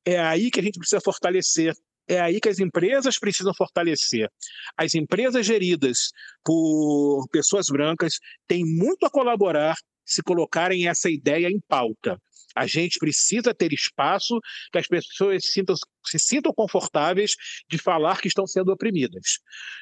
[0.03, 1.73] É aí que a gente precisa fortalecer
[2.07, 4.31] é aí que as empresas precisam fortalecer.
[4.77, 6.12] As empresas geridas
[6.43, 8.13] por pessoas brancas
[8.47, 12.17] têm muito a colaborar se colocarem essa ideia em pauta.
[12.57, 14.39] A gente precisa ter espaço
[14.71, 17.31] que as pessoas se sintam, se sintam confortáveis
[17.69, 19.39] de falar que estão sendo oprimidas.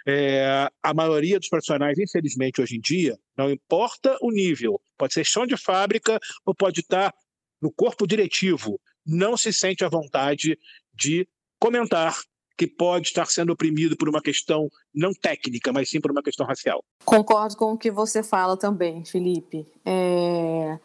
[0.07, 5.25] É, a maioria dos profissionais, infelizmente, hoje em dia, não importa o nível, pode ser
[5.25, 7.13] chão de fábrica ou pode estar
[7.61, 10.57] no corpo diretivo, não se sente à vontade
[10.93, 11.27] de
[11.59, 12.15] comentar
[12.57, 16.45] que pode estar sendo oprimido por uma questão não técnica, mas sim por uma questão
[16.45, 16.83] racial.
[17.03, 19.67] Concordo com o que você fala também, Felipe.
[19.85, 20.79] É...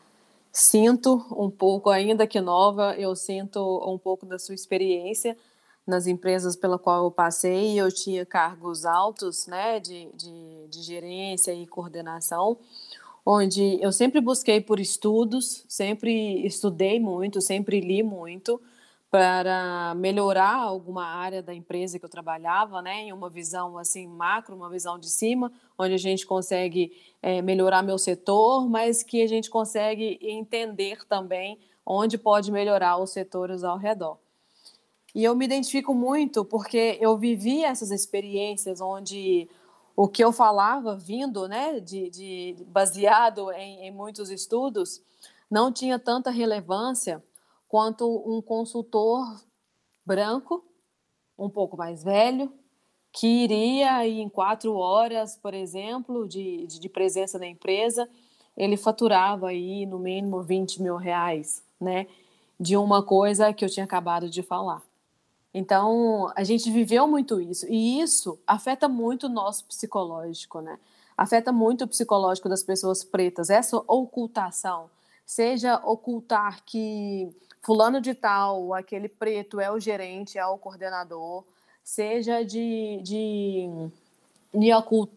[0.53, 5.37] Sinto um pouco, ainda que nova, eu sinto um pouco da sua experiência
[5.87, 7.79] nas empresas pela qual eu passei.
[7.79, 12.59] Eu tinha cargos altos, né, de, de, de gerência e coordenação,
[13.25, 18.61] onde eu sempre busquei por estudos, sempre estudei muito, sempre li muito
[19.11, 24.55] para melhorar alguma área da empresa que eu trabalhava, né, em uma visão assim macro,
[24.55, 29.27] uma visão de cima, onde a gente consegue é, melhorar meu setor, mas que a
[29.27, 34.17] gente consegue entender também onde pode melhorar os setores ao redor.
[35.13, 39.49] E eu me identifico muito porque eu vivi essas experiências onde
[39.97, 45.03] o que eu falava vindo, né, de, de baseado em, em muitos estudos,
[45.51, 47.21] não tinha tanta relevância
[47.71, 49.25] quanto um consultor
[50.05, 50.65] branco,
[51.39, 52.53] um pouco mais velho,
[53.13, 58.11] que iria em quatro horas, por exemplo, de, de, presença na empresa,
[58.57, 62.09] ele faturava aí no mínimo 20 mil reais, né?
[62.59, 64.83] De uma coisa que eu tinha acabado de falar.
[65.55, 67.67] Então, a gente viveu muito isso.
[67.69, 70.77] E isso afeta muito o nosso psicológico, né?
[71.17, 73.49] Afeta muito o psicológico das pessoas pretas.
[73.49, 74.91] Essa ocultação.
[75.25, 81.45] Seja ocultar que fulano de tal, aquele preto é o gerente, é o coordenador,
[81.83, 83.69] seja de, de,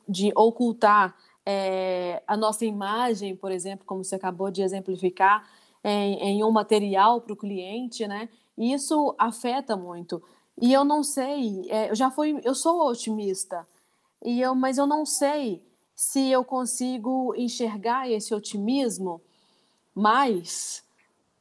[0.07, 5.47] de ocultar é, a nossa imagem, por exemplo, como você acabou de exemplificar,
[5.83, 8.29] em, em um material para o cliente, né?
[8.57, 10.23] Isso afeta muito.
[10.61, 13.67] E eu não sei, é, eu já fui, eu sou otimista,
[14.23, 15.61] e eu, mas eu não sei
[15.95, 19.21] se eu consigo enxergar esse otimismo
[19.93, 20.83] mais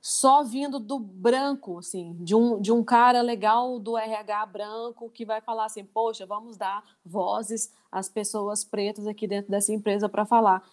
[0.05, 5.25] só vindo do branco, assim, de um, de um cara legal do RH branco que
[5.25, 10.27] vai falar assim, poxa, vamos dar vozes às pessoas pretas aqui dentro dessa empresa para
[10.27, 10.69] falar.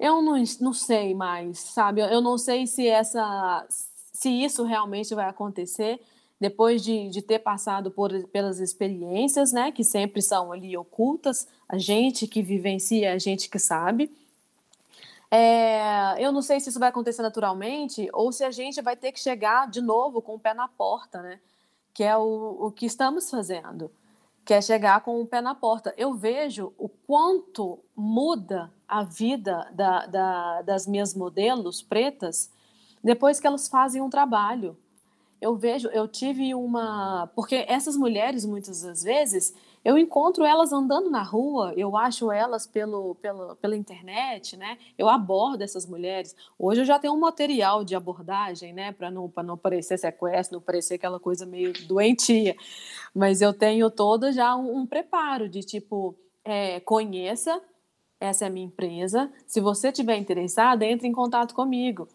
[0.00, 2.00] Eu não, não sei mais, sabe?
[2.00, 6.00] Eu não sei se essa se isso realmente vai acontecer.
[6.40, 11.76] depois de, de ter passado por, pelas experiências, né, que sempre são ali ocultas, a
[11.76, 14.10] gente que vivencia, a gente que sabe.
[15.30, 19.12] É, eu não sei se isso vai acontecer naturalmente ou se a gente vai ter
[19.12, 21.40] que chegar de novo com o pé na porta, né?
[21.94, 23.90] Que é o, o que estamos fazendo,
[24.44, 25.94] que é chegar com o pé na porta.
[25.96, 32.50] Eu vejo o quanto muda a vida da, da, das minhas modelos pretas
[33.02, 34.76] depois que elas fazem um trabalho
[35.40, 37.30] eu vejo, eu tive uma.
[37.34, 39.54] Porque essas mulheres, muitas das vezes,
[39.84, 44.76] eu encontro elas andando na rua, eu acho elas pelo, pelo, pela internet, né?
[44.98, 46.36] Eu abordo essas mulheres.
[46.58, 48.92] Hoje eu já tenho um material de abordagem, né?
[48.92, 52.54] Para não, não parecer sequestro, não parecer aquela coisa meio doentia.
[53.14, 56.14] Mas eu tenho todo já um, um preparo de tipo,
[56.44, 57.60] é, conheça,
[58.20, 59.32] essa é a minha empresa.
[59.46, 62.06] Se você tiver interessado, entre em contato comigo.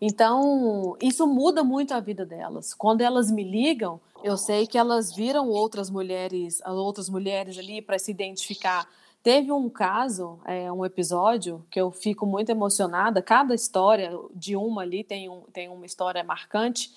[0.00, 2.74] Então, isso muda muito a vida delas.
[2.74, 7.98] Quando elas me ligam, eu sei que elas viram outras mulheres, outras mulheres ali para
[7.98, 8.88] se identificar.
[9.22, 13.20] Teve um caso, é, um episódio, que eu fico muito emocionada.
[13.20, 16.90] Cada história de uma ali tem, um, tem uma história marcante,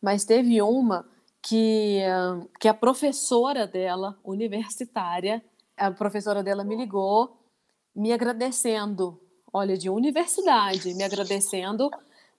[0.00, 1.06] mas teve uma
[1.42, 2.00] que,
[2.58, 5.44] que a professora dela, universitária,
[5.76, 7.36] a professora dela me ligou
[7.96, 9.18] me agradecendo,
[9.50, 11.90] olha, de universidade, me agradecendo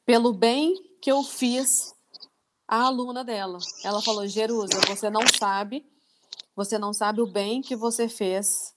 [0.07, 1.93] pelo bem que eu fiz
[2.65, 3.59] à aluna dela.
[3.83, 5.85] Ela falou: Jerusa, você não sabe,
[6.55, 8.73] você não sabe o bem que você fez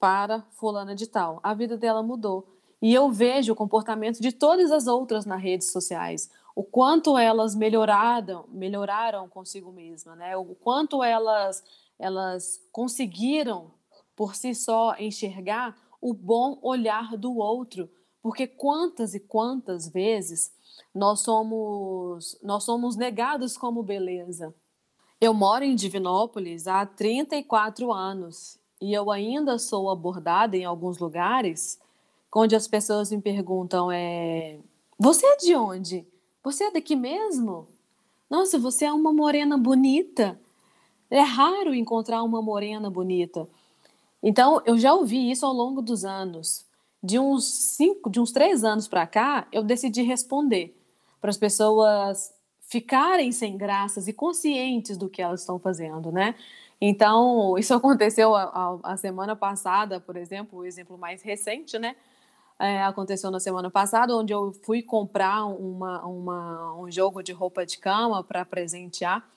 [0.00, 1.38] para fulana de tal.
[1.40, 2.48] A vida dela mudou.
[2.82, 7.54] E eu vejo o comportamento de todas as outras nas redes sociais, o quanto elas
[7.54, 10.36] melhoraram, melhoraram consigo mesma, né?
[10.36, 11.62] O quanto elas
[11.96, 13.70] elas conseguiram
[14.16, 17.88] por si só enxergar o bom olhar do outro,
[18.22, 20.52] porque quantas e quantas vezes
[20.94, 24.54] nós somos, nós somos negados como beleza.
[25.20, 31.80] Eu moro em Divinópolis há 34 anos e eu ainda sou abordada em alguns lugares
[32.34, 34.58] onde as pessoas me perguntam é,
[34.98, 36.06] você é de onde?
[36.42, 37.68] Você é daqui mesmo?
[38.30, 40.40] Nossa, você é uma morena bonita.
[41.10, 43.48] É raro encontrar uma morena bonita.
[44.22, 46.64] Então, eu já ouvi isso ao longo dos anos.
[47.02, 50.76] De uns cinco, de uns três anos para cá, eu decidi responder
[51.20, 56.34] para as pessoas ficarem sem graças e conscientes do que elas estão fazendo, né?
[56.80, 61.94] Então, isso aconteceu a, a, a semana passada, por exemplo, o exemplo mais recente, né?
[62.58, 67.66] É, aconteceu na semana passada, onde eu fui comprar uma, uma, um jogo de roupa
[67.66, 69.28] de cama para presentear.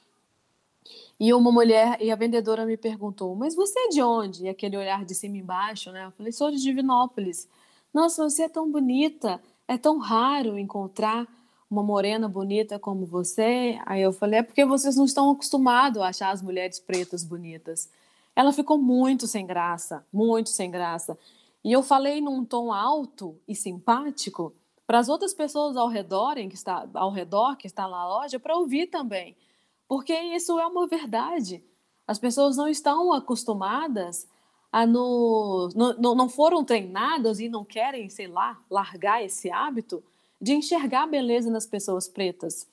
[1.20, 4.43] E uma mulher, e a vendedora me perguntou, mas você é de onde?
[4.43, 6.05] E aquele olhar de cima e embaixo, né?
[6.05, 7.49] Eu falei, sou de Divinópolis.
[7.96, 11.26] Nossa, você é tão bonita, é tão raro encontrar
[11.72, 13.80] uma morena bonita como você?
[13.86, 17.89] Aí eu falei, é porque vocês não estão acostumados a achar as mulheres pretas bonitas.
[18.36, 21.18] Ela ficou muito sem graça, muito sem graça.
[21.64, 24.54] E eu falei num tom alto e simpático
[24.86, 28.58] para as outras pessoas ao redor, que está ao redor que está na loja, para
[28.58, 29.38] ouvir também,
[29.88, 31.64] porque isso é uma verdade.
[32.06, 34.28] As pessoas não estão acostumadas
[34.76, 40.03] a no, no, não foram treinadas e não querem, sei lá, largar esse hábito
[40.41, 42.67] de enxergar a beleza nas pessoas pretas.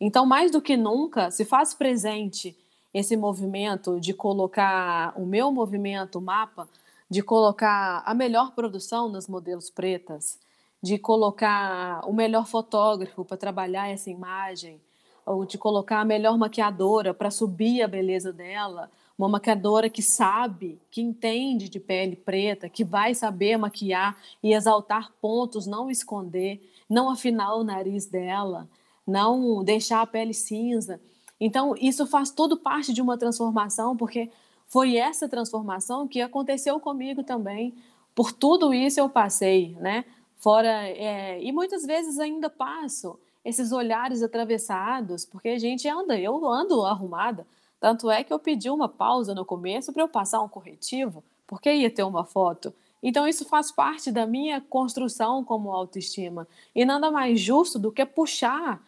[0.00, 2.56] Então, mais do que nunca, se faz presente
[2.94, 6.68] esse movimento de colocar o meu movimento, o mapa,
[7.10, 10.38] de colocar a melhor produção nas modelos pretas,
[10.80, 14.80] de colocar o melhor fotógrafo para trabalhar essa imagem,
[15.26, 18.88] ou de colocar a melhor maquiadora para subir a beleza dela,
[19.18, 25.12] uma maquiadora que sabe, que entende de pele preta, que vai saber maquiar e exaltar
[25.20, 28.68] pontos, não esconder não afinar o nariz dela,
[29.06, 31.00] não deixar a pele cinza.
[31.38, 34.30] Então, isso faz tudo parte de uma transformação, porque
[34.66, 37.74] foi essa transformação que aconteceu comigo também.
[38.14, 40.04] Por tudo isso eu passei, né?
[40.36, 46.46] Fora, é, e muitas vezes ainda passo esses olhares atravessados, porque a gente anda, eu
[46.46, 47.46] ando arrumada.
[47.80, 51.72] Tanto é que eu pedi uma pausa no começo para eu passar um corretivo, porque
[51.72, 52.74] ia ter uma foto.
[53.02, 56.48] Então, isso faz parte da minha construção como autoestima.
[56.74, 58.82] E nada mais justo do que puxar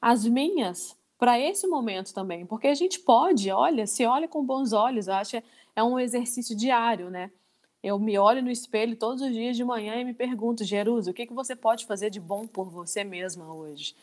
[0.00, 2.44] as minhas para esse momento também.
[2.44, 5.98] Porque a gente pode, olha, se olha com bons olhos, eu acho que é um
[5.98, 7.30] exercício diário, né?
[7.82, 11.14] Eu me olho no espelho todos os dias de manhã e me pergunto, Jerusa, o
[11.14, 13.94] que, que você pode fazer de bom por você mesma hoje?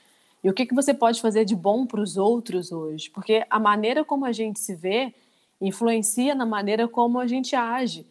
[0.44, 3.10] E o que, que você pode fazer de bom para os outros hoje?
[3.10, 5.14] Porque a maneira como a gente se vê
[5.60, 8.06] influencia na maneira como a gente age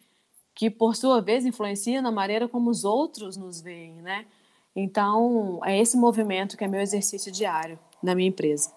[0.55, 4.27] que por sua vez influencia na maneira como os outros nos veem, né?
[4.77, 8.71] Então, é esse movimento que é meu exercício diário na minha empresa.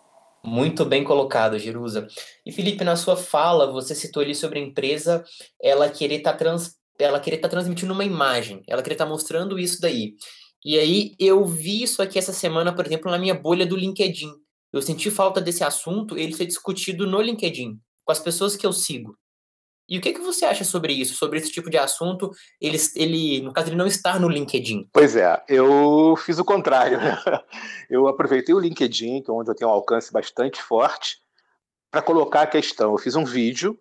[0.46, 2.08] Muito bem colocado, Jerusa.
[2.46, 5.24] E Felipe, na sua fala, você citou ali sobre a empresa,
[5.62, 9.12] ela querer estar tá trans, ela estar tá transmitindo uma imagem, ela querer estar tá
[9.12, 10.16] mostrando isso daí.
[10.66, 14.32] E aí eu vi isso aqui essa semana, por exemplo, na minha bolha do LinkedIn.
[14.72, 18.74] Eu senti falta desse assunto, ele ser discutido no LinkedIn, com as pessoas que eu
[18.74, 19.16] sigo.
[19.88, 22.32] E o que, que você acha sobre isso, sobre esse tipo de assunto?
[22.60, 24.90] Ele, ele, no caso, ele não estar no LinkedIn.
[24.94, 26.98] Pois é, eu fiz o contrário.
[26.98, 27.16] Né?
[27.90, 31.18] Eu aproveitei o LinkedIn, que é onde eu tenho um alcance bastante forte,
[31.92, 32.92] para colocar a questão.
[32.92, 33.78] Eu fiz um vídeo,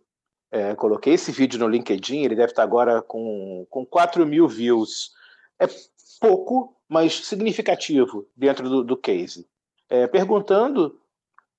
[0.51, 5.13] é, coloquei esse vídeo no LinkedIn, ele deve estar agora com, com 4 mil views.
[5.59, 5.67] É
[6.23, 9.49] pouco, mas significativo dentro do, do case.
[9.91, 10.97] É, perguntando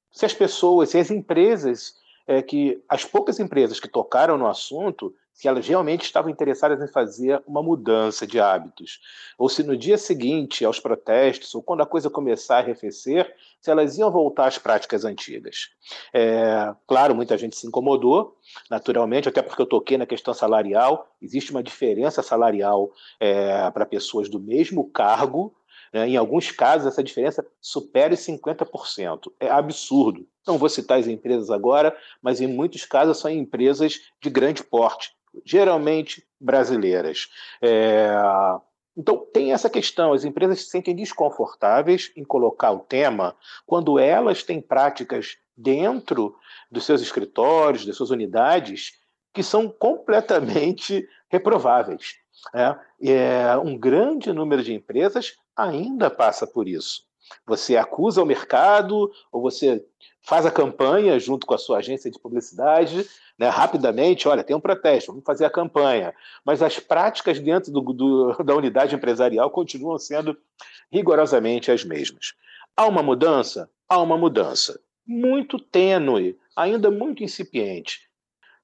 [0.10, 5.14] se as pessoas, se as empresas é que as poucas empresas que tocaram no assunto,
[5.34, 9.02] se elas realmente estavam interessadas em fazer uma mudança de hábitos,
[9.38, 13.72] ou se no dia seguinte aos protestos, ou quando a coisa começar a arrefecer, se
[13.72, 15.70] elas iam voltar às práticas antigas.
[16.14, 18.38] É, claro, muita gente se incomodou,
[18.70, 24.30] naturalmente, até porque eu toquei na questão salarial, existe uma diferença salarial é, para pessoas
[24.30, 25.54] do mesmo cargo,
[25.94, 26.10] né?
[26.10, 29.32] Em alguns casos, essa diferença supera os 50%.
[29.40, 30.28] É absurdo.
[30.46, 35.16] Não vou citar as empresas agora, mas em muitos casos são empresas de grande porte,
[35.46, 37.30] geralmente brasileiras.
[37.62, 38.10] É...
[38.96, 44.44] Então, tem essa questão: as empresas se sentem desconfortáveis em colocar o tema quando elas
[44.44, 46.36] têm práticas dentro
[46.72, 49.00] dos seus escritórios, das suas unidades,
[49.34, 52.16] que são completamente reprováveis.
[52.54, 57.04] É, é, um grande número de empresas ainda passa por isso.
[57.46, 59.84] Você acusa o mercado ou você
[60.24, 63.06] faz a campanha junto com a sua agência de publicidade,
[63.38, 66.14] né, rapidamente, olha, tem um protesto, vamos fazer a campanha.
[66.46, 70.38] Mas as práticas dentro do, do, da unidade empresarial continuam sendo
[70.92, 72.34] rigorosamente as mesmas.
[72.76, 73.70] Há uma mudança?
[73.88, 74.80] Há uma mudança.
[75.06, 78.10] Muito tênue, ainda muito incipiente.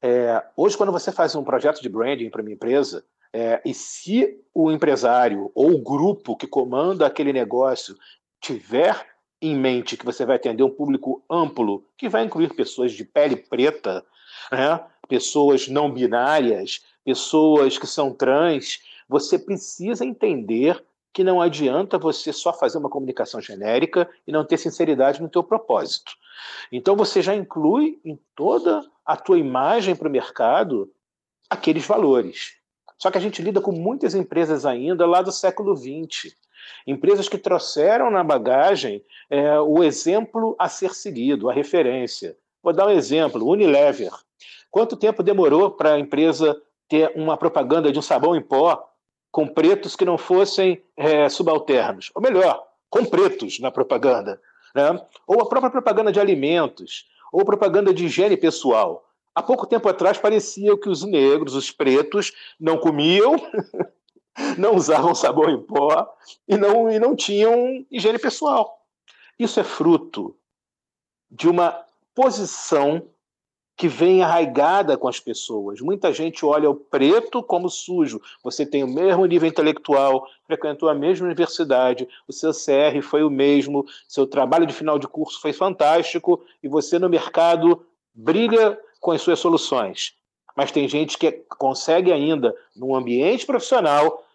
[0.02, 3.04] É, hoje, quando você faz um projeto de branding para uma empresa,
[3.34, 7.96] é, e se o empresário ou o grupo que comanda aquele negócio
[8.42, 9.06] tiver
[9.42, 13.36] em mente que você vai atender um público amplo, que vai incluir pessoas de pele
[13.36, 14.06] preta,
[14.52, 14.84] né?
[15.08, 22.54] pessoas não binárias, pessoas que são trans, você precisa entender que não adianta você só
[22.54, 26.12] fazer uma comunicação genérica e não ter sinceridade no teu propósito.
[26.72, 30.92] Então você já inclui em toda a tua imagem para o mercado
[31.50, 32.54] aqueles valores.
[32.98, 36.36] Só que a gente lida com muitas empresas ainda lá do século XX.
[36.86, 42.36] Empresas que trouxeram na bagagem é, o exemplo a ser seguido, a referência.
[42.64, 44.12] Vou dar um exemplo: Unilever.
[44.72, 48.88] Quanto tempo demorou para a empresa ter uma propaganda de um sabão em pó
[49.32, 52.12] com pretos que não fossem é, subalternos?
[52.16, 54.40] Ou melhor, com pretos na propaganda.
[54.76, 55.02] Né?
[55.28, 59.06] Ou a própria propaganda de alimentos, ou propaganda de higiene pessoal.
[59.34, 63.36] Há pouco tempo atrás parecia que os negros, os pretos, não comiam,
[64.58, 66.14] não usavam sabão em pó
[66.48, 68.80] e não, e não tinham higiene pessoal.
[69.38, 70.36] Isso é fruto
[71.32, 73.08] de uma posição
[73.80, 75.80] que vem arraigada com as pessoas.
[75.80, 78.22] Muita gente olha o preto como sujo.
[78.44, 83.30] Você tem o mesmo nível intelectual, frequentou a mesma universidade, o seu CR foi o
[83.30, 89.12] mesmo, seu trabalho de final de curso foi fantástico e você no mercado brilha com
[89.12, 90.14] as suas soluções.
[90.58, 94.26] Mas tem gente que consegue ainda, num ambiente profissional,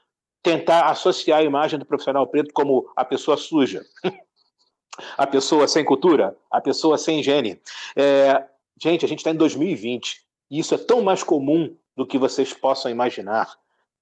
[0.45, 3.83] tentar associar a imagem do profissional preto como a pessoa suja,
[5.17, 7.59] a pessoa sem cultura, a pessoa sem higiene.
[7.97, 8.45] É,
[8.81, 10.21] gente, a gente está em 2020
[10.51, 13.57] e isso é tão mais comum do que vocês possam imaginar,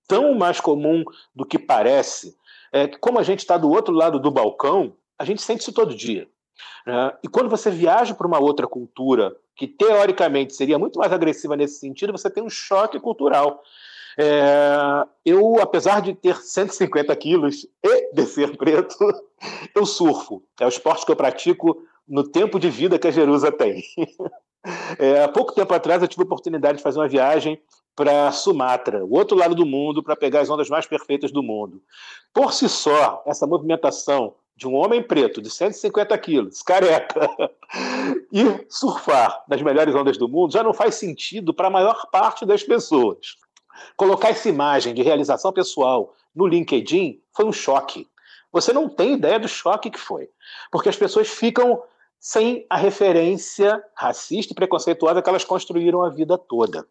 [0.08, 2.36] tão mais comum do que parece.
[2.72, 5.94] É, como a gente está do outro lado do balcão, a gente sente isso todo
[5.94, 6.28] dia.
[6.84, 7.12] Né?
[7.22, 11.78] E quando você viaja para uma outra cultura, que teoricamente seria muito mais agressiva nesse
[11.78, 13.62] sentido, você tem um choque cultural.
[14.18, 18.96] É, eu, apesar de ter 150 quilos e de ser preto,
[19.74, 20.42] eu surfo.
[20.60, 23.82] É o esporte que eu pratico no tempo de vida que a Jerusa tem.
[24.96, 27.60] É, há pouco tempo atrás eu tive a oportunidade de fazer uma viagem
[27.96, 31.82] para Sumatra, o outro lado do mundo, para pegar as ondas mais perfeitas do mundo.
[32.32, 37.28] Por si só, essa movimentação de um homem preto de 150 quilos, careca,
[38.32, 42.46] e surfar nas melhores ondas do mundo já não faz sentido para a maior parte
[42.46, 43.36] das pessoas.
[43.96, 48.08] Colocar essa imagem de realização pessoal no LinkedIn foi um choque.
[48.52, 50.28] Você não tem ideia do choque que foi,
[50.70, 51.82] porque as pessoas ficam
[52.20, 56.86] sem a referência racista e preconceituosa que elas construíram a vida toda.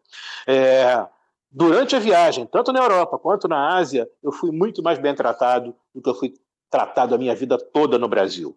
[0.46, 1.06] É,
[1.50, 5.74] durante a viagem, tanto na Europa quanto na Ásia, eu fui muito mais bem tratado
[5.94, 6.34] do que eu fui
[6.68, 8.56] tratado a minha vida toda no Brasil.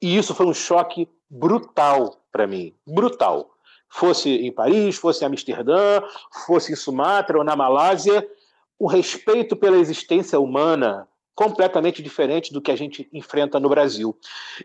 [0.00, 3.55] E isso foi um choque brutal para mim, brutal.
[3.88, 6.02] Fosse em Paris, fosse em Amsterdã,
[6.46, 8.26] fosse em Sumatra ou na Malásia,
[8.78, 14.18] o respeito pela existência humana completamente diferente do que a gente enfrenta no Brasil.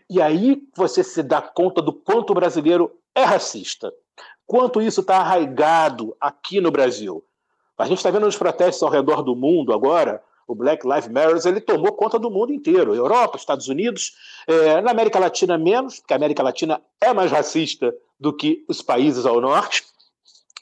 [0.10, 3.94] E aí você se dá conta do quanto o brasileiro é racista,
[4.48, 7.24] quanto isso está arraigado aqui no Brasil.
[7.78, 11.40] A gente está vendo os protestos ao redor do mundo agora, o Black Lives Matter
[11.46, 14.14] ele tomou conta do mundo inteiro, Europa, Estados Unidos,
[14.48, 18.82] é, na América Latina menos, porque a América Latina é mais racista do que os
[18.82, 19.84] países ao norte,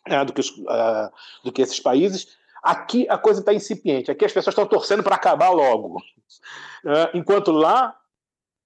[0.05, 1.11] é, do, que os, uh,
[1.43, 5.15] do que esses países, Aqui a coisa está incipiente, aqui as pessoas estão torcendo para
[5.15, 6.01] acabar logo.
[6.85, 7.95] É, enquanto lá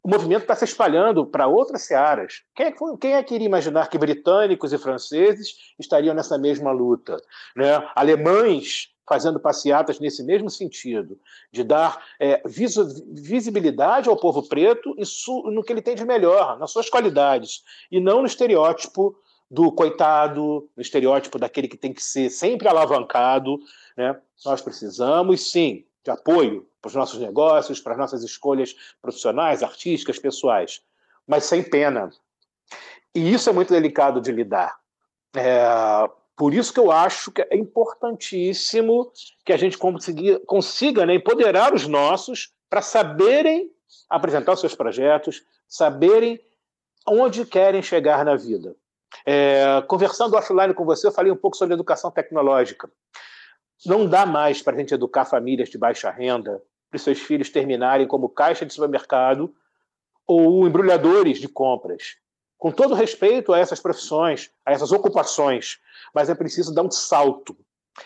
[0.04, 2.44] o movimento está se espalhando para outras searas.
[2.54, 7.16] Quem é, quem é, que iria imaginar que britânicos e franceses estariam nessa mesma luta?
[7.56, 7.90] Né?
[7.96, 11.20] Alemães fazendo passeatas nesse mesmo sentido,
[11.52, 12.42] de dar é,
[13.14, 14.96] visibilidade ao povo preto
[15.46, 19.16] no que ele tem de melhor, nas suas qualidades, e não no estereótipo
[19.52, 23.60] do coitado, no estereótipo daquele que tem que ser sempre alavancado,
[23.96, 24.20] né?
[24.44, 30.20] Nós precisamos, sim, de apoio para os nossos negócios, para as nossas escolhas profissionais, artísticas,
[30.20, 30.82] pessoais,
[31.28, 32.10] mas sem pena.
[33.14, 34.76] E isso é muito delicado de lidar.
[35.36, 35.64] É,
[36.36, 39.12] por isso que eu acho que é importantíssimo
[39.46, 43.72] que a gente consiga, consiga né, empoderar os nossos para saberem
[44.10, 46.40] apresentar os seus projetos, saberem
[47.08, 48.76] onde querem chegar na vida.
[49.26, 52.90] É, conversando offline com você, eu falei um pouco sobre educação tecnológica.
[53.86, 58.08] Não dá mais para a gente educar famílias de baixa renda para seus filhos terminarem
[58.08, 59.54] como caixa de supermercado
[60.26, 62.16] ou embrulhadores de compras.
[62.64, 65.82] Com todo respeito a essas profissões, a essas ocupações,
[66.16, 67.58] mas é preciso dar um salto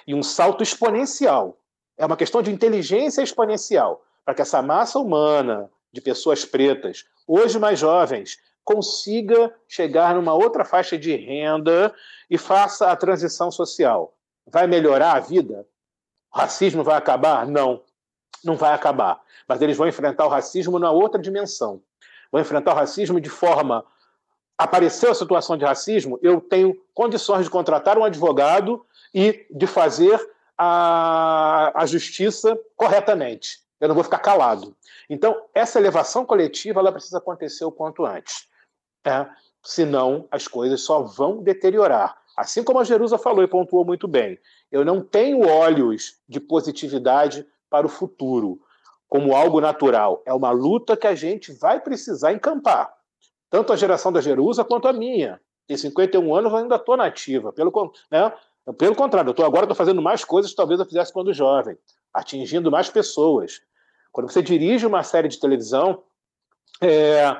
[0.07, 1.59] e um salto exponencial.
[1.95, 7.59] É uma questão de inteligência exponencial para que essa massa humana de pessoas pretas, hoje
[7.59, 11.93] mais jovens, consiga chegar numa outra faixa de renda
[12.27, 14.15] e faça a transição social.
[14.47, 15.67] Vai melhorar a vida?
[16.33, 17.45] O racismo vai acabar?
[17.45, 17.83] Não,
[18.43, 19.21] não vai acabar.
[19.47, 21.79] Mas eles vão enfrentar o racismo na outra dimensão.
[22.31, 23.85] Vão enfrentar o racismo de forma.
[24.57, 28.83] Apareceu a situação de racismo, eu tenho condições de contratar um advogado
[29.13, 30.19] e de fazer
[30.57, 33.59] a, a justiça corretamente.
[33.79, 34.75] Eu não vou ficar calado.
[35.07, 38.47] Então, essa elevação coletiva ela precisa acontecer o quanto antes.
[39.05, 39.27] É,
[39.63, 42.17] senão, as coisas só vão deteriorar.
[42.35, 44.39] Assim como a Jerusa falou e pontuou muito bem,
[44.71, 48.59] eu não tenho olhos de positividade para o futuro
[49.07, 50.21] como algo natural.
[50.25, 52.93] É uma luta que a gente vai precisar encampar.
[53.49, 55.39] Tanto a geração da Jerusa quanto a minha.
[55.69, 57.51] Em 51 anos eu ainda estou nativa.
[57.51, 58.33] Pelo, né?
[58.77, 61.77] pelo contrário, eu tô, agora estou fazendo mais coisas que talvez eu fizesse quando jovem,
[62.13, 63.61] atingindo mais pessoas.
[64.11, 66.03] Quando você dirige uma série de televisão,
[66.81, 67.35] é,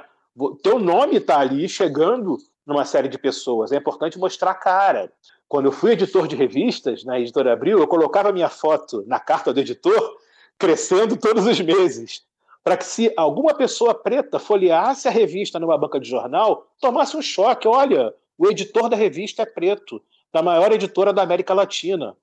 [0.62, 3.72] teu nome está ali chegando numa série de pessoas.
[3.72, 5.12] É importante mostrar a cara.
[5.48, 9.54] Quando eu fui editor de revistas na Editora Abril, eu colocava minha foto na carta
[9.54, 10.18] do editor
[10.60, 12.24] crescendo todos os meses,
[12.68, 17.22] para que se alguma pessoa preta folheasse a revista numa banca de jornal, tomasse um
[17.22, 17.66] choque.
[17.66, 20.02] Olha, o editor da revista é preto,
[20.34, 22.18] da maior editora da América Latina.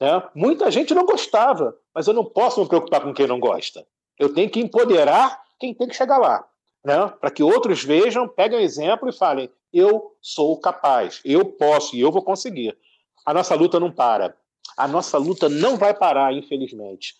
[0.00, 3.86] É, muita gente não gostava, mas eu não posso me preocupar com quem não gosta.
[4.18, 6.44] Eu tenho que empoderar quem tem que chegar lá
[6.84, 7.12] né?
[7.20, 12.00] para que outros vejam, peguem um exemplo e falem: eu sou capaz, eu posso e
[12.00, 12.76] eu vou conseguir.
[13.24, 14.36] A nossa luta não para.
[14.76, 17.14] A nossa luta não vai parar, infelizmente.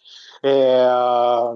[0.47, 0.87] É,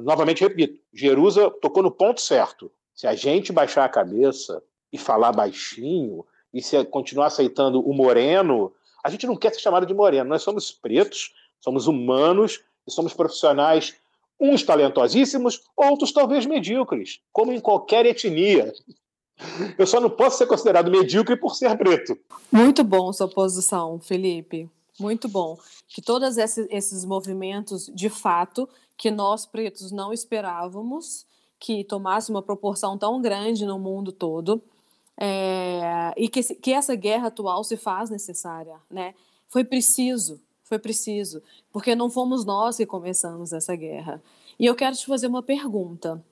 [0.02, 2.72] novamente repito, Jerusa tocou no ponto certo.
[2.94, 6.24] Se a gente baixar a cabeça e falar baixinho,
[6.54, 8.72] e se continuar aceitando o moreno,
[9.04, 10.30] a gente não quer ser chamado de moreno.
[10.30, 13.94] Nós somos pretos, somos humanos e somos profissionais
[14.40, 18.72] uns talentosíssimos, outros talvez medíocres, como em qualquer etnia.
[19.76, 22.16] Eu só não posso ser considerado medíocre por ser preto.
[22.50, 24.70] Muito bom sua posição, Felipe.
[24.98, 25.58] Muito bom.
[25.88, 31.26] Que todos esses movimentos, de fato, que nós pretos não esperávamos
[31.58, 34.62] que tomasse uma proporção tão grande no mundo todo,
[35.16, 39.14] é, e que, que essa guerra atual se faz necessária, né?
[39.48, 41.42] Foi preciso, foi preciso,
[41.72, 44.22] porque não fomos nós que começamos essa guerra.
[44.58, 46.22] E eu quero te fazer uma pergunta.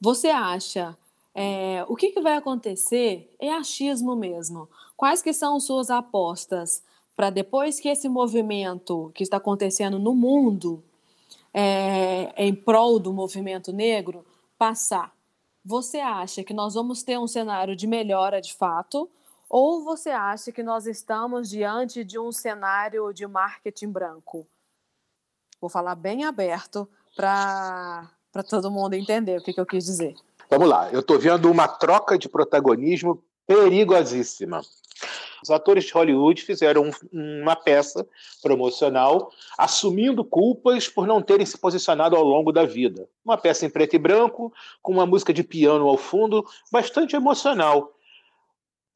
[0.00, 0.96] Você acha
[1.34, 3.34] é, o que, que vai acontecer?
[3.38, 4.68] É achismo mesmo.
[4.96, 6.82] Quais que são suas apostas
[7.16, 10.82] para depois que esse movimento que está acontecendo no mundo
[11.52, 14.24] é, em prol do movimento negro
[14.58, 15.12] passar?
[15.64, 19.10] Você acha que nós vamos ter um cenário de melhora de fato?
[19.48, 24.46] Ou você acha que nós estamos diante de um cenário de marketing branco?
[25.60, 28.08] Vou falar bem aberto para
[28.48, 30.14] todo mundo entender o que, que eu quis dizer.
[30.48, 34.62] Vamos lá, eu estou vendo uma troca de protagonismo perigosíssima.
[35.42, 38.06] Os atores de Hollywood fizeram uma peça
[38.42, 43.08] promocional assumindo culpas por não terem se posicionado ao longo da vida.
[43.24, 47.92] Uma peça em preto e branco, com uma música de piano ao fundo, bastante emocional.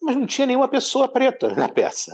[0.03, 2.13] Mas não tinha nenhuma pessoa preta na peça.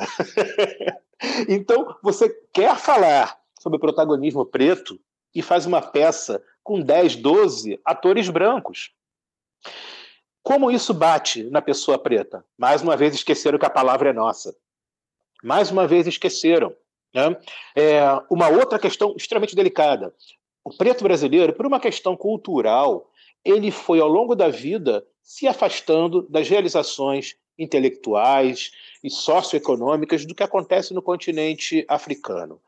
[1.48, 4.98] então, você quer falar sobre protagonismo preto
[5.34, 8.92] e faz uma peça com 10, 12 atores brancos.
[10.42, 12.44] Como isso bate na pessoa preta?
[12.56, 14.54] Mais uma vez esqueceram que a palavra é nossa.
[15.42, 16.74] Mais uma vez esqueceram.
[17.14, 17.36] Né?
[17.76, 20.14] É uma outra questão extremamente delicada.
[20.64, 23.10] O preto brasileiro, por uma questão cultural,
[23.44, 28.70] ele foi ao longo da vida se afastando das realizações intelectuais
[29.04, 32.60] e socioeconômicas do que acontece no continente africano.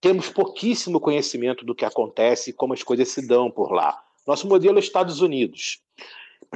[0.00, 4.02] Temos pouquíssimo conhecimento do que acontece e como as coisas se dão por lá.
[4.26, 5.80] Nosso modelo é Estados Unidos.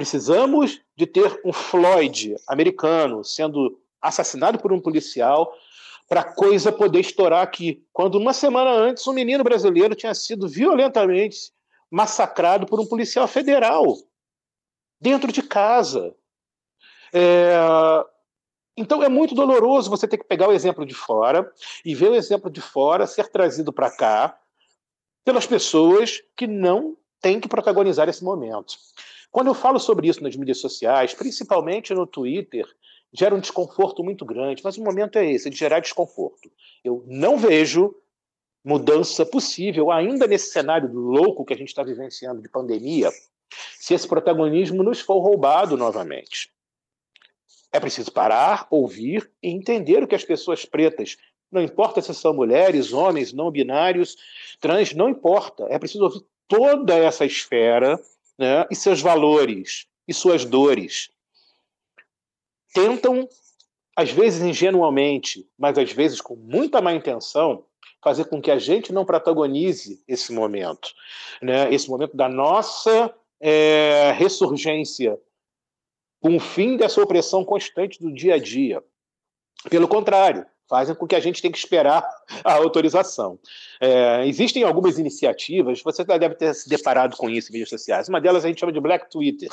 [0.01, 5.55] Precisamos de ter um Floyd americano sendo assassinado por um policial
[6.09, 7.85] para a coisa poder estourar aqui.
[7.93, 11.51] Quando uma semana antes um menino brasileiro tinha sido violentamente
[11.91, 13.95] massacrado por um policial federal
[14.99, 16.15] dentro de casa.
[17.13, 17.53] É...
[18.75, 21.53] Então é muito doloroso você ter que pegar o exemplo de fora
[21.85, 24.35] e ver o exemplo de fora ser trazido para cá
[25.23, 28.73] pelas pessoas que não têm que protagonizar esse momento.
[29.31, 32.65] Quando eu falo sobre isso nas mídias sociais, principalmente no Twitter,
[33.13, 36.51] gera um desconforto muito grande, mas o momento é esse, de gerar desconforto.
[36.83, 37.95] Eu não vejo
[38.63, 43.09] mudança possível, ainda nesse cenário louco que a gente está vivenciando de pandemia,
[43.79, 46.51] se esse protagonismo nos for roubado novamente.
[47.71, 51.17] É preciso parar, ouvir e entender o que as pessoas pretas,
[51.51, 54.15] não importa se são mulheres, homens, não binários,
[54.59, 55.65] trans, não importa.
[55.69, 57.99] É preciso ouvir toda essa esfera
[58.41, 61.11] né, e seus valores e suas dores.
[62.73, 63.29] Tentam,
[63.95, 67.63] às vezes ingenuamente, mas às vezes com muita má intenção,
[68.03, 70.89] fazer com que a gente não protagonize esse momento,
[71.39, 75.19] né, esse momento da nossa é, ressurgência,
[76.19, 78.83] com o fim dessa opressão constante do dia a dia.
[79.69, 82.01] Pelo contrário, fazem com que a gente tenha que esperar
[82.45, 83.37] a autorização.
[83.81, 88.07] É, existem algumas iniciativas, você deve ter se deparado com isso em mídias sociais.
[88.07, 89.49] Uma delas a gente chama de Black Twitter.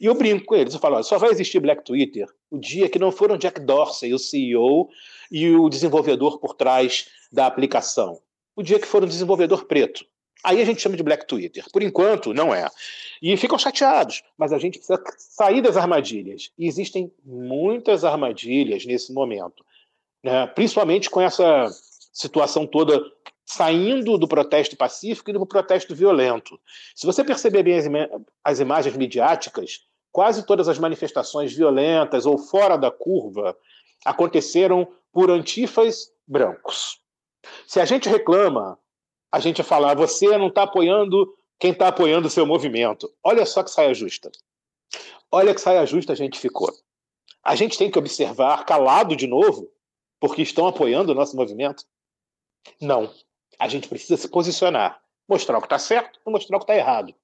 [0.00, 2.98] E eu brinco com eles, eu falo, só vai existir Black Twitter o dia que
[2.98, 4.88] não foram Jack Dorsey, o CEO,
[5.30, 8.18] e o desenvolvedor por trás da aplicação.
[8.56, 10.04] O dia que for um desenvolvedor preto.
[10.42, 11.64] Aí a gente chama de Black Twitter.
[11.70, 12.66] Por enquanto, não é.
[13.20, 16.50] E ficam chateados, mas a gente precisa sair das armadilhas.
[16.58, 19.62] E existem muitas armadilhas nesse momento
[20.22, 20.46] né?
[20.48, 21.68] principalmente com essa
[22.12, 23.00] situação toda
[23.44, 26.60] saindo do protesto pacífico e do protesto violento.
[26.94, 27.86] Se você perceber bem as,
[28.44, 29.80] as imagens midiáticas,
[30.12, 33.56] quase todas as manifestações violentas ou fora da curva
[34.04, 37.00] aconteceram por antifas brancos.
[37.66, 38.78] Se a gente reclama,
[39.32, 43.12] a gente fala, você não está apoiando quem está apoiando o seu movimento.
[43.22, 44.30] Olha só que saia justa.
[45.30, 46.72] Olha que saia justa a gente ficou.
[47.42, 49.70] A gente tem que observar, calado de novo,
[50.20, 51.84] porque estão apoiando o nosso movimento?
[52.80, 53.10] Não.
[53.58, 56.76] A gente precisa se posicionar, mostrar o que está certo e mostrar o que está
[56.76, 57.14] errado.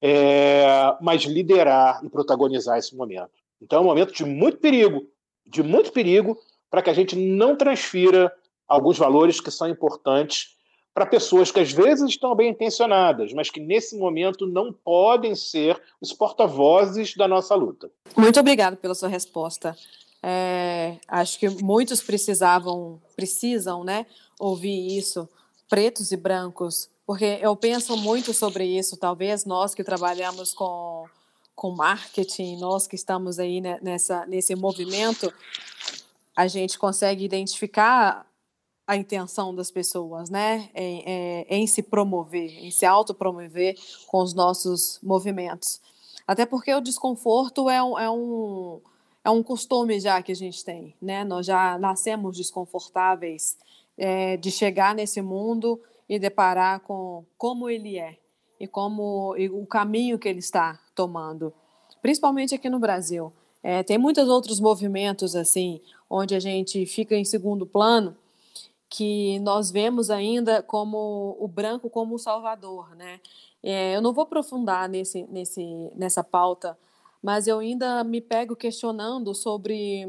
[0.00, 0.66] É,
[1.00, 3.30] mas liderar e protagonizar esse momento.
[3.60, 5.06] Então é um momento de muito perigo,
[5.46, 6.38] de muito perigo,
[6.70, 8.32] para que a gente não transfira
[8.66, 10.56] alguns valores que são importantes
[10.92, 15.80] para pessoas que às vezes estão bem intencionadas, mas que nesse momento não podem ser
[16.00, 17.90] os porta-vozes da nossa luta.
[18.16, 19.76] Muito obrigada pela sua resposta.
[20.28, 24.04] É, acho que muitos precisavam, precisam, né,
[24.40, 25.28] ouvir isso,
[25.68, 28.96] pretos e brancos, porque eu penso muito sobre isso.
[28.96, 31.04] Talvez nós que trabalhamos com
[31.54, 35.32] com marketing, nós que estamos aí nessa nesse movimento,
[36.34, 38.26] a gente consegue identificar
[38.84, 43.76] a intenção das pessoas, né, em, em, em se promover, em se autopromover
[44.08, 45.80] com os nossos movimentos.
[46.26, 48.80] Até porque o desconforto é um, é um
[49.26, 51.24] é um costume já que a gente tem, né?
[51.24, 53.58] Nós já nascemos desconfortáveis
[53.98, 58.18] é, de chegar nesse mundo e deparar com como ele é
[58.60, 61.52] e como e o caminho que ele está tomando,
[62.00, 63.32] principalmente aqui no Brasil.
[63.64, 68.16] É, tem muitos outros movimentos assim, onde a gente fica em segundo plano,
[68.88, 73.18] que nós vemos ainda como o branco como o salvador, né?
[73.60, 76.78] É, eu não vou aprofundar nesse, nesse, nessa pauta
[77.26, 80.06] mas eu ainda me pego questionando sobre,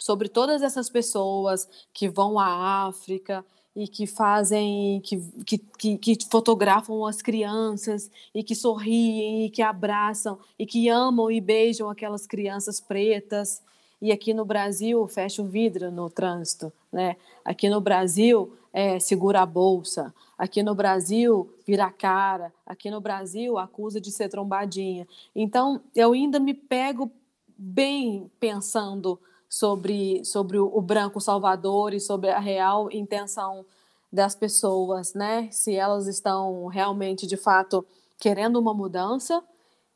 [0.00, 3.44] sobre todas essas pessoas que vão à África
[3.76, 10.38] e que fazem, que, que, que, fotografam as crianças e que sorriem e que abraçam
[10.58, 13.60] e que amam e beijam aquelas crianças pretas.
[14.00, 17.16] E aqui no Brasil fecha o vidro no trânsito, né?
[17.44, 20.14] Aqui no Brasil é, segura a bolsa.
[20.38, 22.52] Aqui no Brasil vira a cara.
[22.64, 25.06] Aqui no Brasil acusa de ser trombadinha.
[25.34, 27.10] Então eu ainda me pego
[27.56, 29.18] bem pensando
[29.48, 33.66] sobre, sobre o, branco salvador e sobre a real intenção
[34.12, 35.48] das pessoas, né?
[35.50, 37.84] Se elas estão realmente, de fato,
[38.18, 39.42] querendo uma mudança,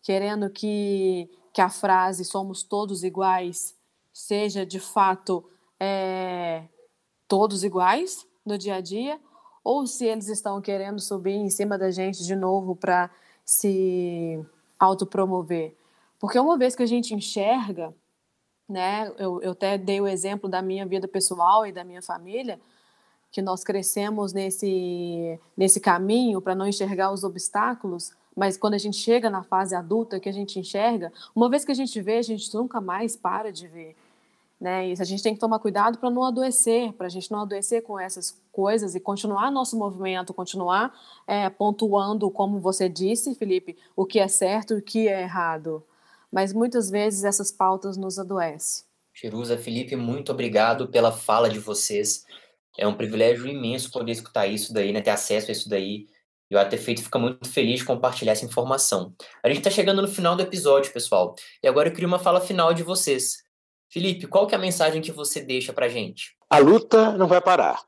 [0.03, 3.77] querendo que, que a frase somos todos iguais
[4.13, 5.45] seja, de fato,
[5.81, 6.65] é,
[7.27, 9.19] todos iguais no dia a dia,
[9.63, 13.11] ou se eles estão querendo subir em cima da gente de novo para
[13.45, 14.45] se
[14.79, 15.75] autopromover.
[16.19, 17.95] Porque uma vez que a gente enxerga
[18.73, 19.13] né?
[19.19, 22.59] Eu, eu até dei o exemplo da minha vida pessoal e da minha família,
[23.31, 28.97] que nós crescemos nesse, nesse caminho para não enxergar os obstáculos, mas quando a gente
[28.97, 32.23] chega na fase adulta, que a gente enxerga, uma vez que a gente vê, a
[32.23, 33.95] gente nunca mais para de ver.
[34.63, 34.93] Né?
[34.93, 37.99] A gente tem que tomar cuidado para não adoecer, para a gente não adoecer com
[37.99, 40.95] essas coisas e continuar nosso movimento, continuar
[41.27, 45.85] é, pontuando, como você disse, Felipe, o que é certo e o que é errado
[46.33, 48.85] mas muitas vezes essas pautas nos adoecem.
[49.15, 52.25] Jerusa, Felipe, muito obrigado pela fala de vocês.
[52.79, 56.07] É um privilégio imenso poder escutar isso daí, né, ter acesso a isso daí.
[56.51, 59.15] E o AT Feito fica muito feliz de compartilhar essa informação.
[59.43, 61.35] A gente está chegando no final do episódio, pessoal.
[61.63, 63.42] E agora eu queria uma fala final de vocês.
[63.93, 66.35] Felipe, qual que é a mensagem que você deixa para gente?
[66.49, 67.85] A luta não vai parar.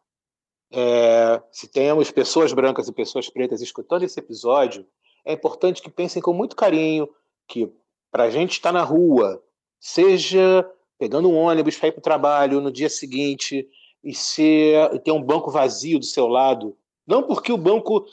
[0.70, 4.86] É, se temos pessoas brancas e pessoas pretas escutando esse episódio,
[5.24, 7.08] é importante que pensem com muito carinho
[7.48, 7.72] que
[8.10, 9.42] para a gente estar tá na rua,
[9.80, 13.66] seja pegando um ônibus para ir para o trabalho no dia seguinte
[14.02, 16.76] e, ser, e ter um banco vazio do seu lado,
[17.06, 18.04] não porque o banco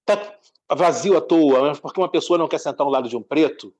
[0.00, 0.36] está
[0.74, 3.72] vazio à toa, mas porque uma pessoa não quer sentar ao lado de um preto,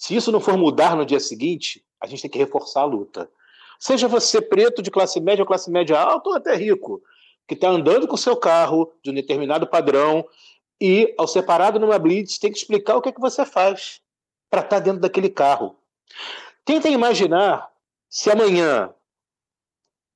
[0.00, 3.30] se isso não for mudar no dia seguinte, a gente tem que reforçar a luta.
[3.78, 7.02] Seja você preto de classe média ou classe média alta ou até rico,
[7.46, 10.26] que está andando com o seu carro de um determinado padrão
[10.80, 14.00] e, ao ser parado numa blitz, tem que explicar o que, é que você faz
[14.48, 15.76] para estar tá dentro daquele carro.
[16.64, 17.70] Tentem imaginar
[18.08, 18.94] se amanhã,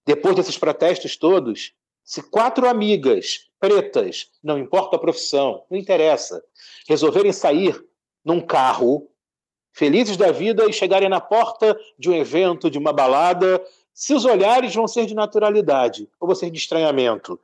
[0.07, 6.43] depois desses protestos todos, se quatro amigas pretas, não importa a profissão, não interessa,
[6.89, 7.85] resolverem sair
[8.25, 9.11] num carro,
[9.75, 13.61] felizes da vida, e chegarem na porta de um evento, de uma balada,
[13.93, 17.39] se os olhares vão ser de naturalidade ou vão ser de estranhamento.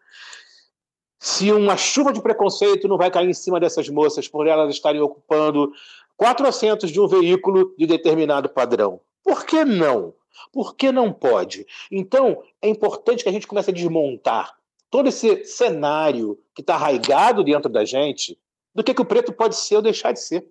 [1.19, 5.01] Se uma chuva de preconceito não vai cair em cima dessas moças por elas estarem
[5.01, 5.73] ocupando
[6.17, 9.01] quatro assentos de um veículo de determinado padrão.
[9.25, 10.15] Por que não?
[10.53, 11.67] Por que não pode?
[11.91, 14.57] Então, é importante que a gente comece a desmontar
[14.89, 18.39] todo esse cenário que está arraigado dentro da gente
[18.73, 20.47] do que, que o preto pode ser ou deixar de ser.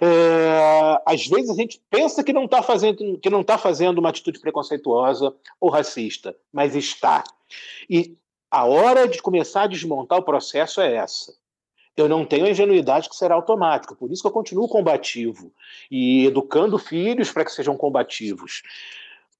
[0.00, 4.08] É, às vezes a gente pensa que não está fazendo, que não tá fazendo uma
[4.08, 7.22] atitude preconceituosa ou racista, mas está.
[7.88, 8.16] E
[8.50, 11.32] a hora de começar a desmontar o processo é essa
[12.00, 13.94] eu não tenho a ingenuidade que será automática.
[13.94, 15.52] Por isso que eu continuo combativo
[15.90, 18.62] e educando filhos para que sejam combativos.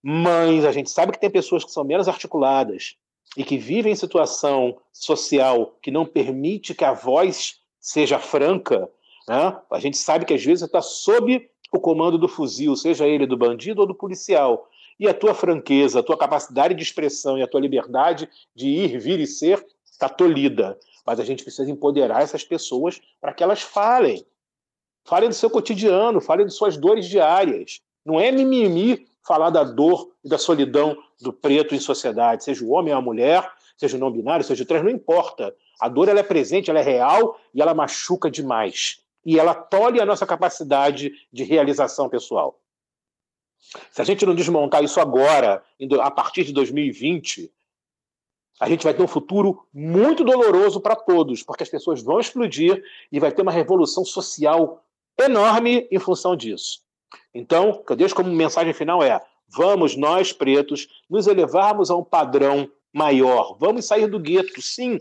[0.03, 2.97] Mas a gente sabe que tem pessoas que são menos articuladas
[3.37, 8.89] e que vivem em situação social que não permite que a voz seja franca.
[9.31, 9.57] Né?
[9.71, 13.37] A gente sabe que às vezes está sob o comando do fuzil, seja ele do
[13.37, 14.69] bandido ou do policial.
[14.99, 18.99] E a tua franqueza, a tua capacidade de expressão e a tua liberdade de ir,
[18.99, 20.77] vir e ser está tolhida
[21.11, 24.25] mas a gente precisa empoderar essas pessoas para que elas falem.
[25.05, 27.81] Falem do seu cotidiano, falem de suas dores diárias.
[28.05, 32.71] Não é mimimi falar da dor e da solidão do preto em sociedade, seja o
[32.71, 35.55] homem ou a mulher, seja o não binário, seja o trans, não importa.
[35.81, 39.01] A dor ela é presente, ela é real e ela machuca demais.
[39.25, 42.61] E ela tolhe a nossa capacidade de realização pessoal.
[43.91, 45.63] Se a gente não desmontar isso agora,
[46.01, 47.53] a partir de 2020,
[48.59, 52.83] a gente vai ter um futuro muito doloroso para todos, porque as pessoas vão explodir
[53.11, 54.85] e vai ter uma revolução social
[55.19, 56.81] enorme em função disso.
[57.35, 61.97] Então, o que eu deixo como mensagem final é: vamos, nós pretos, nos elevarmos a
[61.97, 63.57] um padrão maior.
[63.59, 65.01] Vamos sair do gueto, sim.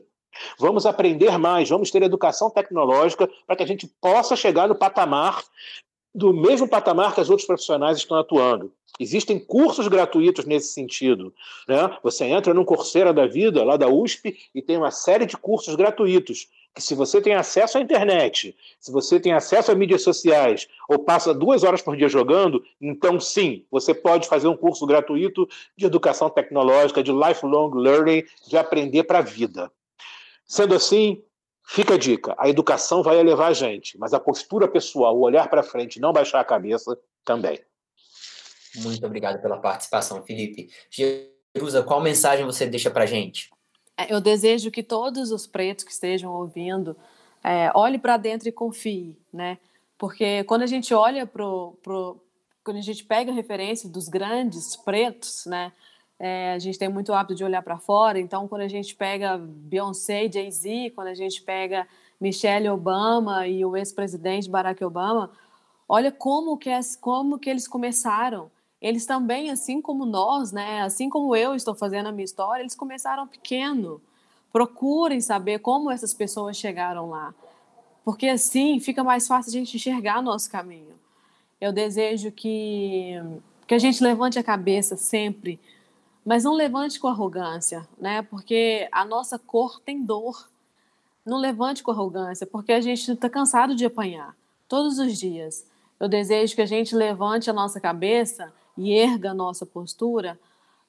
[0.57, 5.43] Vamos aprender mais, vamos ter educação tecnológica para que a gente possa chegar no patamar
[6.13, 8.73] do mesmo patamar que as outros profissionais estão atuando.
[8.99, 11.33] Existem cursos gratuitos nesse sentido.
[11.67, 11.97] Né?
[12.03, 15.75] Você entra no Coursera da vida, lá da USP, e tem uma série de cursos
[15.75, 16.49] gratuitos.
[16.73, 20.99] Que se você tem acesso à internet, se você tem acesso a mídias sociais, ou
[20.99, 25.85] passa duas horas por dia jogando, então sim, você pode fazer um curso gratuito de
[25.85, 29.71] educação tecnológica, de lifelong learning, de aprender para a vida.
[30.49, 31.23] Sendo assim,
[31.71, 35.47] Fica a dica: a educação vai elevar a gente, mas a postura pessoal, o olhar
[35.47, 37.59] para frente, não baixar a cabeça, também.
[38.77, 40.71] Muito obrigado pela participação, Felipe.
[40.89, 43.51] Jerusa, qual mensagem você deixa para a gente?
[43.95, 46.97] É, eu desejo que todos os pretos que estejam ouvindo
[47.43, 49.59] é, olhe para dentro e confie, né?
[49.95, 51.43] Porque quando a gente olha para
[51.83, 52.19] pro,
[52.63, 55.71] quando a gente pega a referência dos grandes pretos, né?
[56.19, 59.37] É, a gente tem muito hábito de olhar para fora, então quando a gente pega
[59.37, 61.87] Beyoncé e Jay-Z, quando a gente pega
[62.19, 65.31] Michelle Obama e o ex-presidente Barack Obama,
[65.87, 68.51] olha como que, é, como que eles começaram.
[68.81, 72.75] Eles também, assim como nós, né, assim como eu estou fazendo a minha história, eles
[72.75, 74.01] começaram pequeno.
[74.51, 77.33] Procurem saber como essas pessoas chegaram lá,
[78.03, 80.99] porque assim fica mais fácil a gente enxergar nosso caminho.
[81.61, 83.13] Eu desejo que,
[83.67, 85.59] que a gente levante a cabeça sempre
[86.29, 88.21] mas não levante com arrogância, né?
[88.21, 90.47] Porque a nossa cor tem dor.
[91.25, 94.35] Não levante com arrogância, porque a gente está cansado de apanhar
[94.67, 95.65] todos os dias.
[95.99, 100.39] Eu desejo que a gente levante a nossa cabeça e erga a nossa postura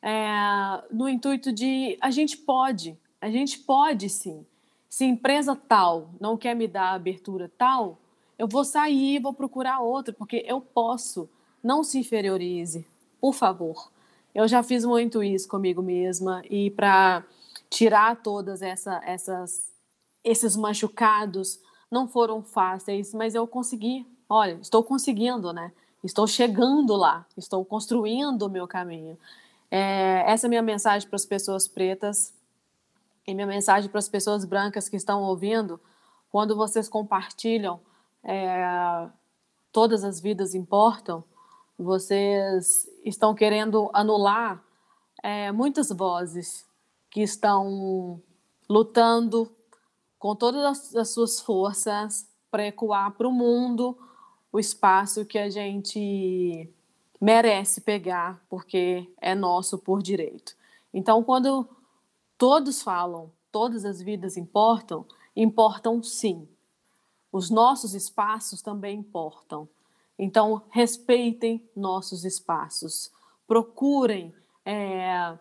[0.03, 4.45] é, no intuito de a gente pode, a gente pode sim.
[4.91, 7.97] Se empresa tal não quer me dar abertura tal,
[8.39, 11.31] eu vou sair e vou procurar outra, porque eu posso.
[11.63, 12.87] Não se inferiorize,
[13.19, 13.91] por favor.
[14.35, 17.25] Eu já fiz muito isso comigo mesma e para
[17.69, 19.71] tirar todas essa, essas
[20.23, 21.59] esses machucados
[21.91, 24.07] não foram fáceis, mas eu consegui.
[24.29, 25.73] Olha, estou conseguindo, né?
[26.05, 29.19] Estou chegando lá, estou construindo o meu caminho.
[29.71, 32.33] É, essa é a minha mensagem para as pessoas pretas
[33.27, 35.81] e minha mensagem para as pessoas brancas que estão ouvindo.
[36.31, 37.81] Quando vocês compartilham,
[38.23, 39.09] é,
[39.73, 41.25] todas as vidas importam
[41.83, 44.63] vocês estão querendo anular
[45.23, 46.67] é, muitas vozes
[47.11, 48.23] que estão
[48.69, 49.51] lutando
[50.19, 53.97] com todas as suas forças para ecoar para o mundo
[54.53, 56.69] o espaço que a gente
[57.21, 60.57] merece pegar, porque é nosso por direito.
[60.93, 61.69] Então, quando
[62.37, 66.49] todos falam, todas as vidas importam, importam sim.
[67.33, 69.69] Os nossos espaços também importam.
[70.23, 73.11] Então, respeitem nossos espaços,
[73.47, 74.35] procurem
[74.67, 75.33] é,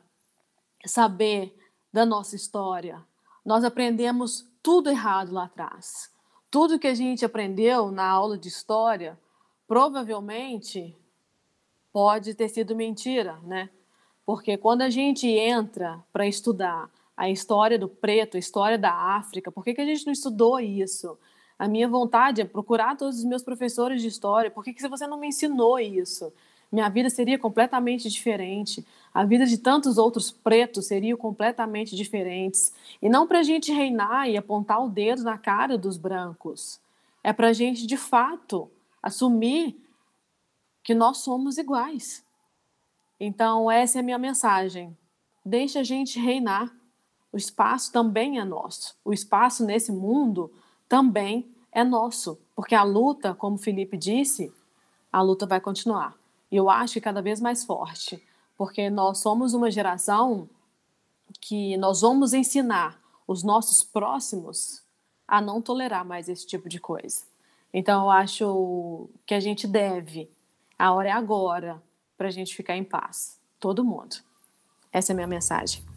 [0.85, 1.53] saber
[1.91, 3.05] da nossa história.
[3.43, 6.09] Nós aprendemos tudo errado lá atrás.
[6.49, 9.19] Tudo que a gente aprendeu na aula de história,
[9.67, 10.95] provavelmente
[11.91, 13.69] pode ter sido mentira, né?
[14.25, 19.51] Porque quando a gente entra para estudar a história do preto, a história da África,
[19.51, 21.19] por que, que a gente não estudou isso?
[21.59, 24.49] A minha vontade é procurar todos os meus professores de história.
[24.49, 26.31] Por que, que você não me ensinou isso?
[26.71, 28.85] Minha vida seria completamente diferente.
[29.13, 32.71] A vida de tantos outros pretos seria completamente diferentes.
[33.01, 36.79] E não para a gente reinar e apontar o dedo na cara dos brancos.
[37.21, 38.71] É para a gente, de fato,
[39.03, 39.75] assumir
[40.81, 42.23] que nós somos iguais.
[43.19, 44.97] Então, essa é a minha mensagem.
[45.45, 46.73] Deixe a gente reinar.
[47.33, 48.95] O espaço também é nosso.
[49.03, 50.49] O espaço nesse mundo
[50.89, 54.51] também é nosso, porque a luta, como Felipe disse,
[55.13, 56.17] a luta vai continuar.
[56.51, 58.21] E eu acho que cada vez mais forte,
[58.57, 60.49] porque nós somos uma geração
[61.39, 64.81] que nós vamos ensinar os nossos próximos
[65.27, 67.23] a não tolerar mais esse tipo de coisa.
[67.71, 70.27] Então, eu acho que a gente deve,
[70.77, 71.81] a hora é agora,
[72.17, 73.39] para a gente ficar em paz.
[73.59, 74.17] Todo mundo.
[74.91, 75.88] Essa é a minha mensagem.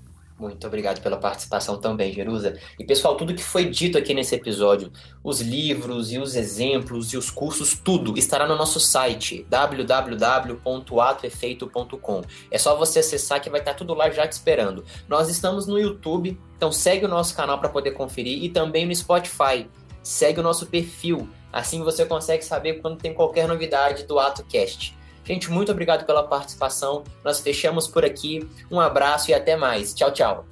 [0.43, 2.59] Muito obrigado pela participação também, Jerusa.
[2.77, 4.91] E pessoal, tudo que foi dito aqui nesse episódio,
[5.23, 12.23] os livros e os exemplos e os cursos, tudo estará no nosso site www.atoefeito.com.
[12.51, 14.85] É só você acessar que vai estar tudo lá já te esperando.
[15.09, 18.93] Nós estamos no YouTube, então segue o nosso canal para poder conferir e também no
[18.93, 19.69] Spotify.
[20.03, 25.01] Segue o nosso perfil, assim você consegue saber quando tem qualquer novidade do AtoCast.
[25.25, 27.05] Gente, muito obrigado pela participação.
[27.25, 28.49] Nós fechamos por aqui.
[28.71, 29.95] Um abraço e até mais.
[29.95, 30.52] Tchau, tchau.